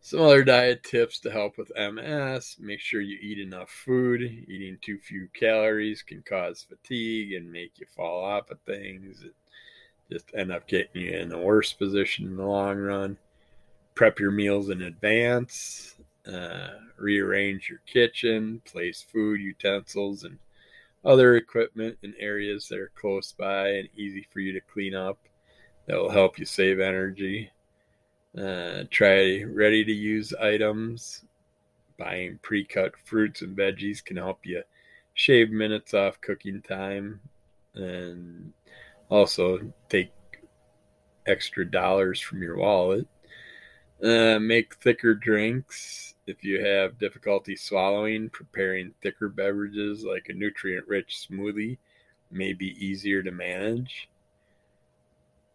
[0.00, 4.22] some other diet tips to help with MS make sure you eat enough food.
[4.22, 9.22] Eating too few calories can cause fatigue and make you fall off of things.
[9.22, 9.34] It
[10.12, 13.16] just end up getting you in a worse position in the long run.
[13.94, 15.96] Prep your meals in advance.
[16.26, 18.62] Uh, rearrange your kitchen.
[18.64, 20.38] Place food, utensils, and
[21.04, 25.18] other equipment in areas that are close by and easy for you to clean up.
[25.86, 27.50] That will help you save energy.
[28.38, 31.24] Uh, try ready to use items.
[31.98, 34.62] Buying pre cut fruits and veggies can help you
[35.14, 37.20] shave minutes off cooking time
[37.74, 38.52] and
[39.12, 39.60] also
[39.90, 40.10] take
[41.26, 43.06] extra dollars from your wallet.
[44.02, 46.14] Uh, make thicker drinks.
[46.26, 51.76] If you have difficulty swallowing, preparing thicker beverages like a nutrient rich smoothie
[52.30, 54.08] may be easier to manage.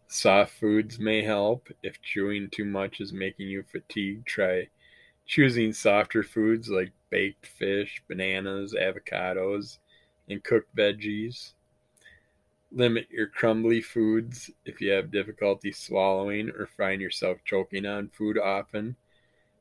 [0.06, 1.68] Soft foods may help.
[1.82, 4.68] If chewing too much is making you fatigued, try
[5.26, 9.78] choosing softer foods like baked fish, bananas, avocados,
[10.30, 11.54] and cooked veggies.
[12.70, 18.38] Limit your crumbly foods if you have difficulty swallowing or find yourself choking on food
[18.38, 18.94] often.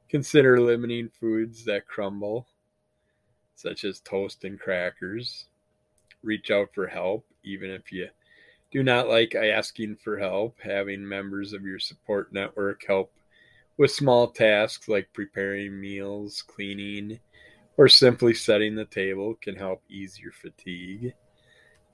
[0.10, 2.48] Consider limiting foods that crumble,
[3.56, 5.46] such as toast and crackers.
[6.22, 8.10] Reach out for help, even if you
[8.72, 10.58] do not like asking for help.
[10.62, 13.14] Having members of your support network help
[13.78, 17.20] with small tasks like preparing meals, cleaning,
[17.78, 21.14] or simply setting the table can help ease your fatigue.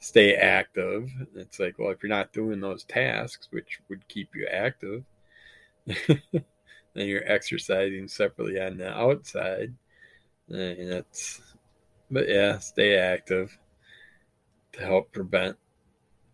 [0.04, 1.10] Stay active.
[1.34, 5.06] It's like, well, if you're not doing those tasks, which would keep you active,
[5.88, 6.44] then
[6.94, 9.74] you're exercising separately on the outside.
[10.50, 11.42] And that's,
[12.12, 13.58] but yeah, stay active
[14.74, 15.56] to help prevent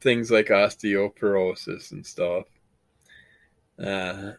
[0.02, 2.46] things like osteoporosis and stuff.
[3.78, 4.32] Uh,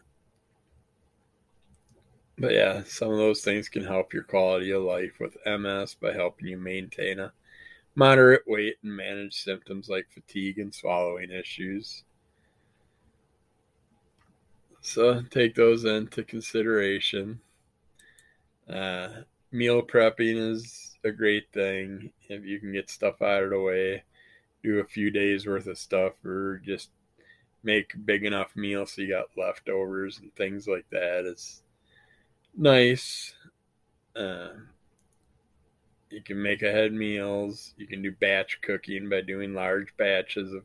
[2.37, 6.11] but yeah, some of those things can help your quality of life with MS by
[6.11, 7.31] helping you maintain a
[7.95, 12.03] moderate weight and manage symptoms like fatigue and swallowing issues.
[14.81, 17.39] So take those into consideration.
[18.69, 19.09] Uh,
[19.51, 24.03] meal prepping is a great thing if you can get stuff out of the way
[24.63, 26.89] do a few days worth of stuff or just
[27.63, 31.25] make big enough meal so you got leftovers and things like that.
[31.25, 31.63] It's
[32.55, 33.33] nice.
[34.15, 34.49] Uh,
[36.11, 37.73] you can make ahead meals.
[37.77, 40.63] You can do batch cooking by doing large batches of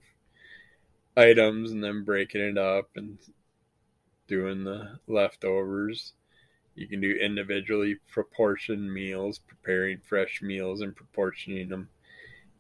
[1.17, 3.19] items and then breaking it up and
[4.27, 6.13] doing the leftovers.
[6.75, 11.89] You can do individually proportioned meals, preparing fresh meals and proportioning them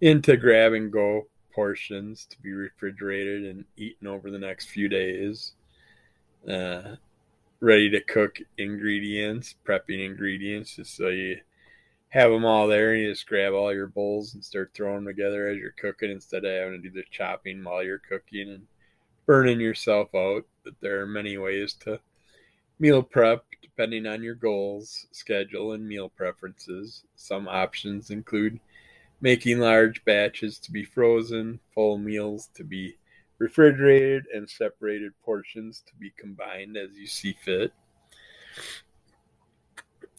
[0.00, 5.52] into grab and go portions to be refrigerated and eaten over the next few days.
[6.48, 6.96] Uh,
[7.60, 11.38] ready to cook ingredients, prepping ingredients, just so you
[12.16, 15.14] have them all there and you just grab all your bowls and start throwing them
[15.14, 18.66] together as you're cooking instead of having to do the chopping while you're cooking and
[19.26, 20.46] burning yourself out.
[20.64, 22.00] But there are many ways to
[22.78, 27.04] meal prep depending on your goals, schedule, and meal preferences.
[27.16, 28.60] Some options include
[29.20, 32.96] making large batches to be frozen, full meals to be
[33.36, 37.74] refrigerated, and separated portions to be combined as you see fit.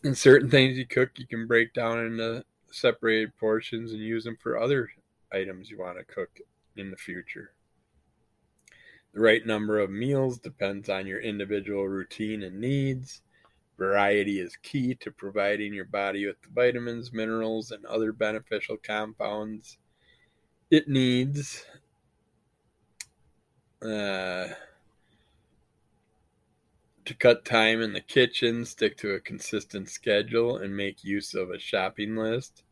[0.04, 4.38] And certain things you cook, you can break down into separated portions and use them
[4.41, 4.89] for other
[5.32, 6.39] items you want to cook
[6.76, 7.54] in the future.
[9.14, 13.22] The right number of meals depends on your individual routine and needs.
[13.78, 19.78] Variety is key to providing your body with the vitamins, minerals, and other beneficial compounds
[20.70, 21.66] it needs.
[23.82, 24.48] Uh,
[27.08, 31.49] to cut time in the kitchen, stick to a consistent schedule, and make use of
[31.49, 32.64] a shopping list.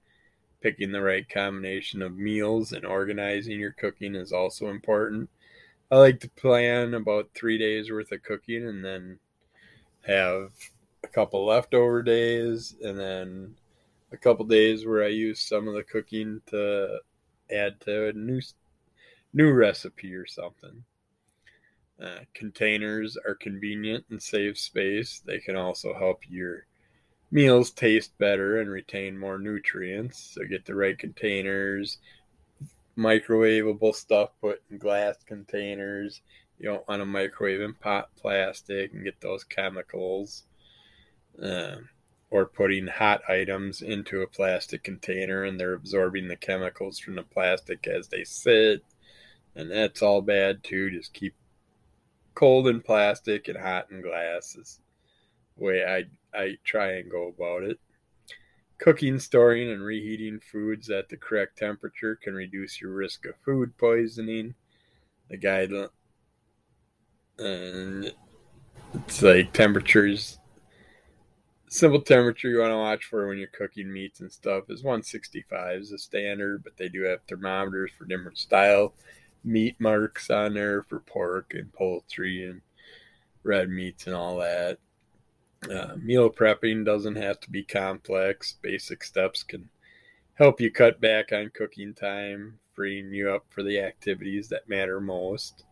[0.61, 5.29] Picking the right combination of meals and organizing your cooking is also important.
[5.89, 9.19] I like to plan about three days worth of cooking and then
[10.01, 10.51] have
[11.03, 13.55] a couple leftover days and then
[14.11, 16.99] a couple days where I use some of the cooking to
[17.49, 18.41] add to a new
[19.33, 20.83] new recipe or something.
[22.01, 25.21] Uh, containers are convenient and save space.
[25.25, 26.65] They can also help your
[27.31, 30.33] meals taste better and retain more nutrients.
[30.33, 31.99] So get the right containers,
[32.97, 36.21] microwavable stuff put in glass containers.
[36.59, 40.43] You don't want to microwave in pot plastic and get those chemicals.
[41.41, 41.77] Uh,
[42.31, 47.23] or putting hot items into a plastic container and they're absorbing the chemicals from the
[47.23, 48.83] plastic as they sit.
[49.55, 50.91] And that's all bad too.
[50.91, 51.33] Just keep
[52.35, 54.79] cold in plastic and hot in glass is
[55.57, 56.03] the way I
[56.37, 57.79] I try and go about it.
[58.77, 63.77] Cooking, storing, and reheating foods at the correct temperature can reduce your risk of food
[63.77, 64.53] poisoning.
[65.29, 65.89] The guideline
[67.37, 68.13] and
[68.93, 70.39] it's like temperatures
[71.67, 75.81] simple temperature you want to watch for when you're cooking meats and stuff is 165
[75.81, 78.93] is the standard but they do have thermometers for different style
[79.45, 82.61] meat marks on there for pork and poultry and
[83.43, 84.79] red meats and all that
[85.69, 88.55] uh, meal prepping doesn't have to be complex.
[88.61, 89.69] Basic steps can
[90.35, 94.99] help you cut back on cooking time, freeing you up for the activities that matter
[94.99, 95.63] most.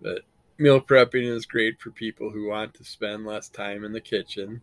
[0.00, 0.22] But
[0.58, 4.60] meal prepping is great for people who want to spend less time in the kitchen.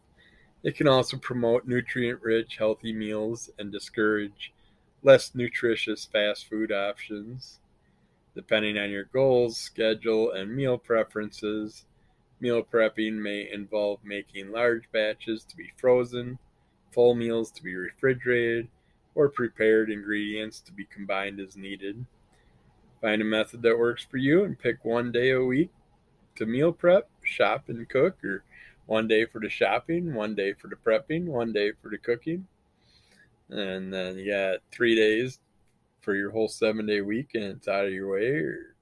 [0.64, 4.54] It can also promote nutrient rich, healthy meals and discourage
[5.02, 7.60] less nutritious fast food options.
[8.36, 11.86] Depending on your goals, schedule, and meal preferences,
[12.42, 16.40] Meal prepping may involve making large batches to be frozen,
[16.92, 18.68] full meals to be refrigerated,
[19.14, 22.04] or prepared ingredients to be combined as needed.
[23.00, 25.70] Find a method that works for you and pick one day a week
[26.36, 28.44] to meal prep, shop, and cook, or
[28.88, 32.48] one day for the shopping, one day for the prepping, one day for the cooking.
[33.50, 35.38] And then you got three days
[36.02, 38.76] for your whole seven day week and it's out of your way, or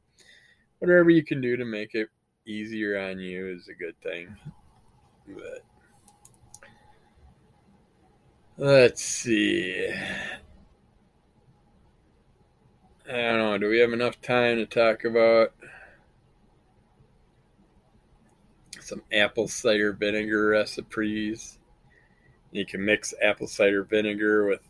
[0.80, 2.10] whatever you can do to make it
[2.46, 4.36] easier on you is a good thing.
[5.28, 5.64] But
[8.58, 9.94] let's see.
[13.08, 13.58] I don't know.
[13.58, 15.54] Do we have enough time to talk about
[18.80, 21.58] some apple cider vinegar recipes?
[22.52, 24.62] You can mix apple cider vinegar with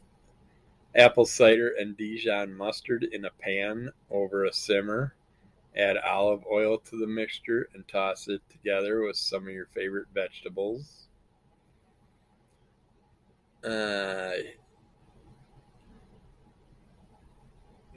[0.99, 5.15] apple cider and Dijon mustard in a pan over a simmer.
[5.77, 10.07] Add olive oil to the mixture and toss it together with some of your favorite
[10.13, 11.07] vegetables.
[13.63, 14.31] Uh,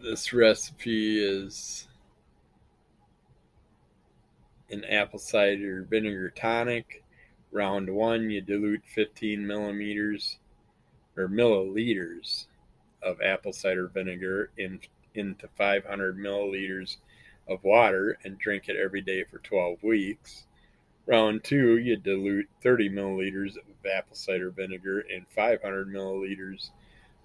[0.00, 1.88] this recipe is
[4.70, 7.02] an apple cider vinegar tonic.
[7.50, 10.38] Round one, you dilute 15 millimeters
[11.16, 12.46] or milliliters
[13.02, 14.80] of apple cider vinegar in,
[15.14, 16.96] into 500 milliliters
[17.48, 20.46] of water and drink it every day for 12 weeks.
[21.06, 26.70] Round two, you dilute 30 milliliters of apple cider vinegar in 500 milliliters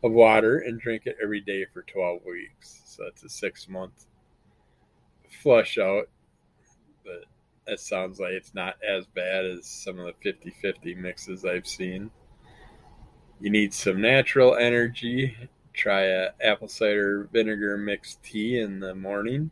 [0.04, 2.82] of water and drink it every day for 12 weeks.
[2.86, 4.06] So that's a six month
[5.30, 6.10] flush out.
[7.04, 7.26] But
[7.68, 11.68] that sounds like it's not as bad as some of the 50 50 mixes I've
[11.68, 12.12] seen.
[13.40, 15.38] You need some natural energy.
[15.78, 19.52] Try a apple cider vinegar mixed tea in the morning.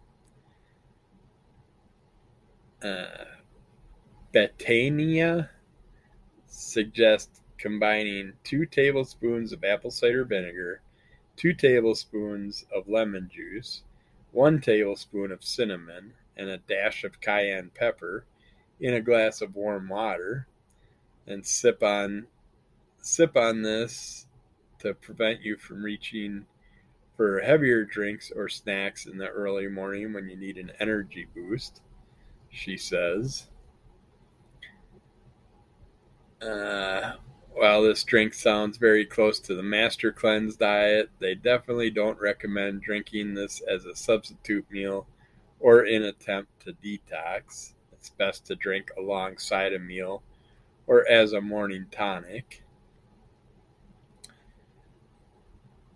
[2.82, 3.26] Uh,
[4.34, 5.50] Betania
[6.48, 10.82] suggests combining two tablespoons of apple cider vinegar,
[11.38, 13.84] two tablespoons of lemon juice,
[14.32, 18.26] one tablespoon of cinnamon, and a dash of cayenne pepper
[18.80, 20.48] in a glass of warm water,
[21.28, 22.26] and sip on
[23.00, 24.25] sip on this
[24.86, 26.46] to prevent you from reaching
[27.18, 31.82] for heavier drinks or snacks in the early morning when you need an energy boost
[32.56, 33.48] she says.
[36.42, 37.14] Uh,
[37.54, 42.82] while this drink sounds very close to the Master Cleanse diet, they definitely don't recommend
[42.82, 45.08] drinking this as a substitute meal
[45.60, 47.74] or in attempt to detox.
[47.94, 50.22] It's best to drink alongside a meal
[50.88, 52.64] or as a morning tonic.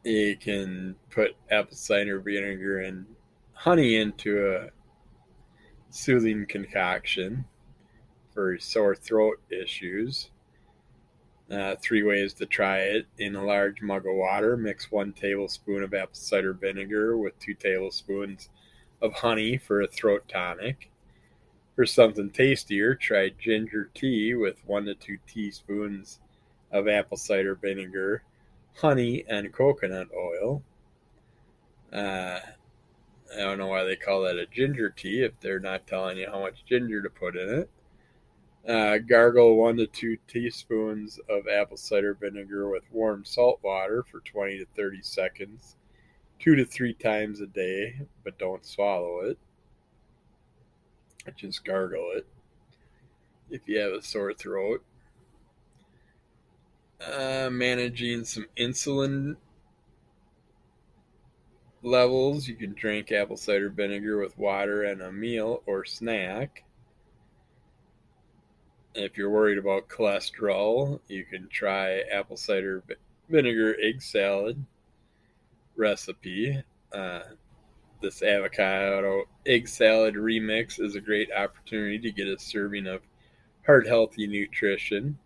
[0.03, 3.05] You can put apple cider vinegar and
[3.53, 4.69] honey into a
[5.89, 7.45] soothing concoction
[8.33, 10.29] for sore throat issues.
[11.51, 13.07] Uh, three ways to try it.
[13.17, 17.55] In a large mug of water, mix one tablespoon of apple cider vinegar with two
[17.55, 18.49] tablespoons
[19.01, 20.89] of honey for a throat tonic.
[21.75, 26.19] For something tastier, try ginger tea with one to two teaspoons
[26.71, 28.23] of apple cider vinegar,
[28.81, 30.63] honey, and coconut oil.
[31.91, 32.39] Uh,
[33.35, 36.27] I don't know why they call that a ginger tea if they're not telling you
[36.27, 37.69] how much ginger to put in it.
[38.67, 44.19] Uh, gargle one to two teaspoons of apple cider vinegar with warm salt water for
[44.21, 45.75] 20 to 30 seconds,
[46.39, 49.37] two to three times a day, but don't swallow it.
[51.35, 52.25] Just gargle it
[53.49, 54.83] if you have a sore throat.
[57.01, 59.35] Uh, managing some insulin
[61.81, 66.65] levels, you can drink apple cider vinegar with water and a meal or snack.
[68.95, 72.83] If you're worried about cholesterol, you can try apple cider
[73.29, 74.65] vinegar egg salad
[75.77, 76.61] recipe.
[76.91, 77.21] Uh,
[78.01, 83.01] this avocado egg salad remix is a great opportunity to get a serving of
[83.65, 85.17] heart healthy nutrition.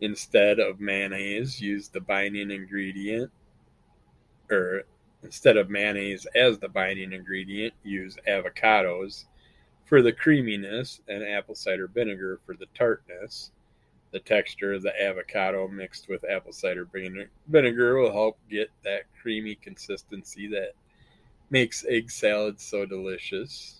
[0.00, 3.30] Instead of mayonnaise, use the binding ingredient,
[4.50, 4.82] or
[5.22, 9.24] instead of mayonnaise as the binding ingredient, use avocados
[9.84, 13.50] for the creaminess and apple cider vinegar for the tartness.
[14.12, 16.88] The texture of the avocado mixed with apple cider
[17.48, 20.72] vinegar will help get that creamy consistency that
[21.50, 23.79] makes egg salad so delicious.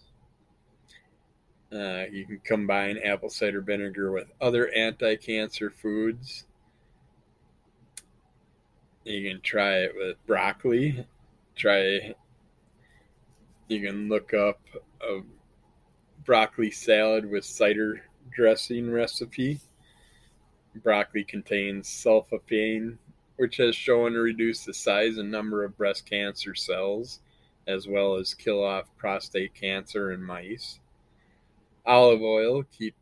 [1.73, 6.45] Uh, you can combine apple cider vinegar with other anti cancer foods.
[9.05, 11.07] You can try it with broccoli.
[11.55, 12.14] Try,
[13.68, 14.61] you can look up
[15.01, 15.21] a
[16.25, 19.61] broccoli salad with cider dressing recipe.
[20.75, 22.99] Broccoli contains sulforaphane,
[23.37, 27.21] which has shown to reduce the size and number of breast cancer cells,
[27.66, 30.81] as well as kill off prostate cancer in mice.
[31.91, 32.95] Olive oil keep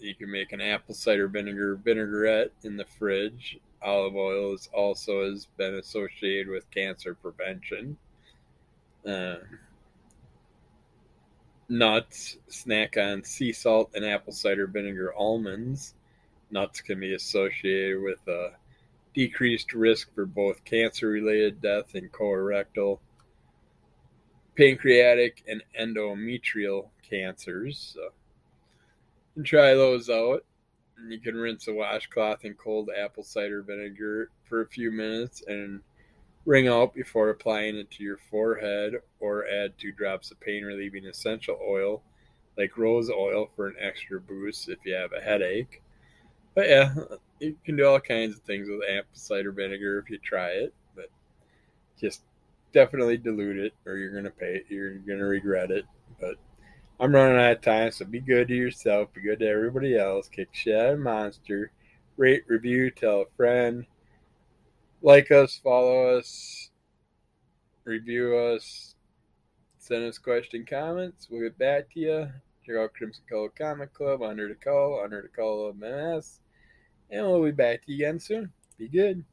[0.00, 3.60] you can make an apple cider vinegar vinaigrette in the fridge.
[3.80, 7.96] Olive oil is also has been associated with cancer prevention.
[9.06, 9.36] Uh,
[11.68, 15.94] nuts, snack on sea salt and apple cider vinegar almonds.
[16.50, 18.50] Nuts can be associated with a
[19.14, 22.98] decreased risk for both cancer related death and colorectal,
[24.56, 27.94] pancreatic, and endometrial cancers.
[27.94, 30.44] So, try those out.
[31.08, 35.80] You can rinse a washcloth in cold apple cider vinegar for a few minutes and
[36.44, 41.06] Wring out before applying it to your forehead or add two drops of pain relieving
[41.06, 42.02] essential oil
[42.58, 45.82] like rose oil for an extra boost if you have a headache.
[46.54, 46.94] But yeah,
[47.38, 50.74] you can do all kinds of things with apple cider vinegar if you try it,
[50.96, 51.10] but
[51.98, 52.22] just
[52.72, 55.86] definitely dilute it or you're gonna pay it, you're gonna regret it.
[56.20, 56.38] But
[57.02, 60.28] I'm running out of time, so be good to yourself, be good to everybody else,
[60.28, 61.72] kick shit monster,
[62.16, 63.86] rate, review, tell a friend
[65.02, 66.70] like us, follow us,
[67.82, 68.94] review us,
[69.78, 71.26] send us question, comments.
[71.28, 72.28] We'll get back to you.
[72.64, 76.38] Check out Crimson Color Comic Club, Under the Call, Under the Call of MS.
[77.10, 78.52] And we'll be back to you again soon.
[78.78, 79.24] Be good.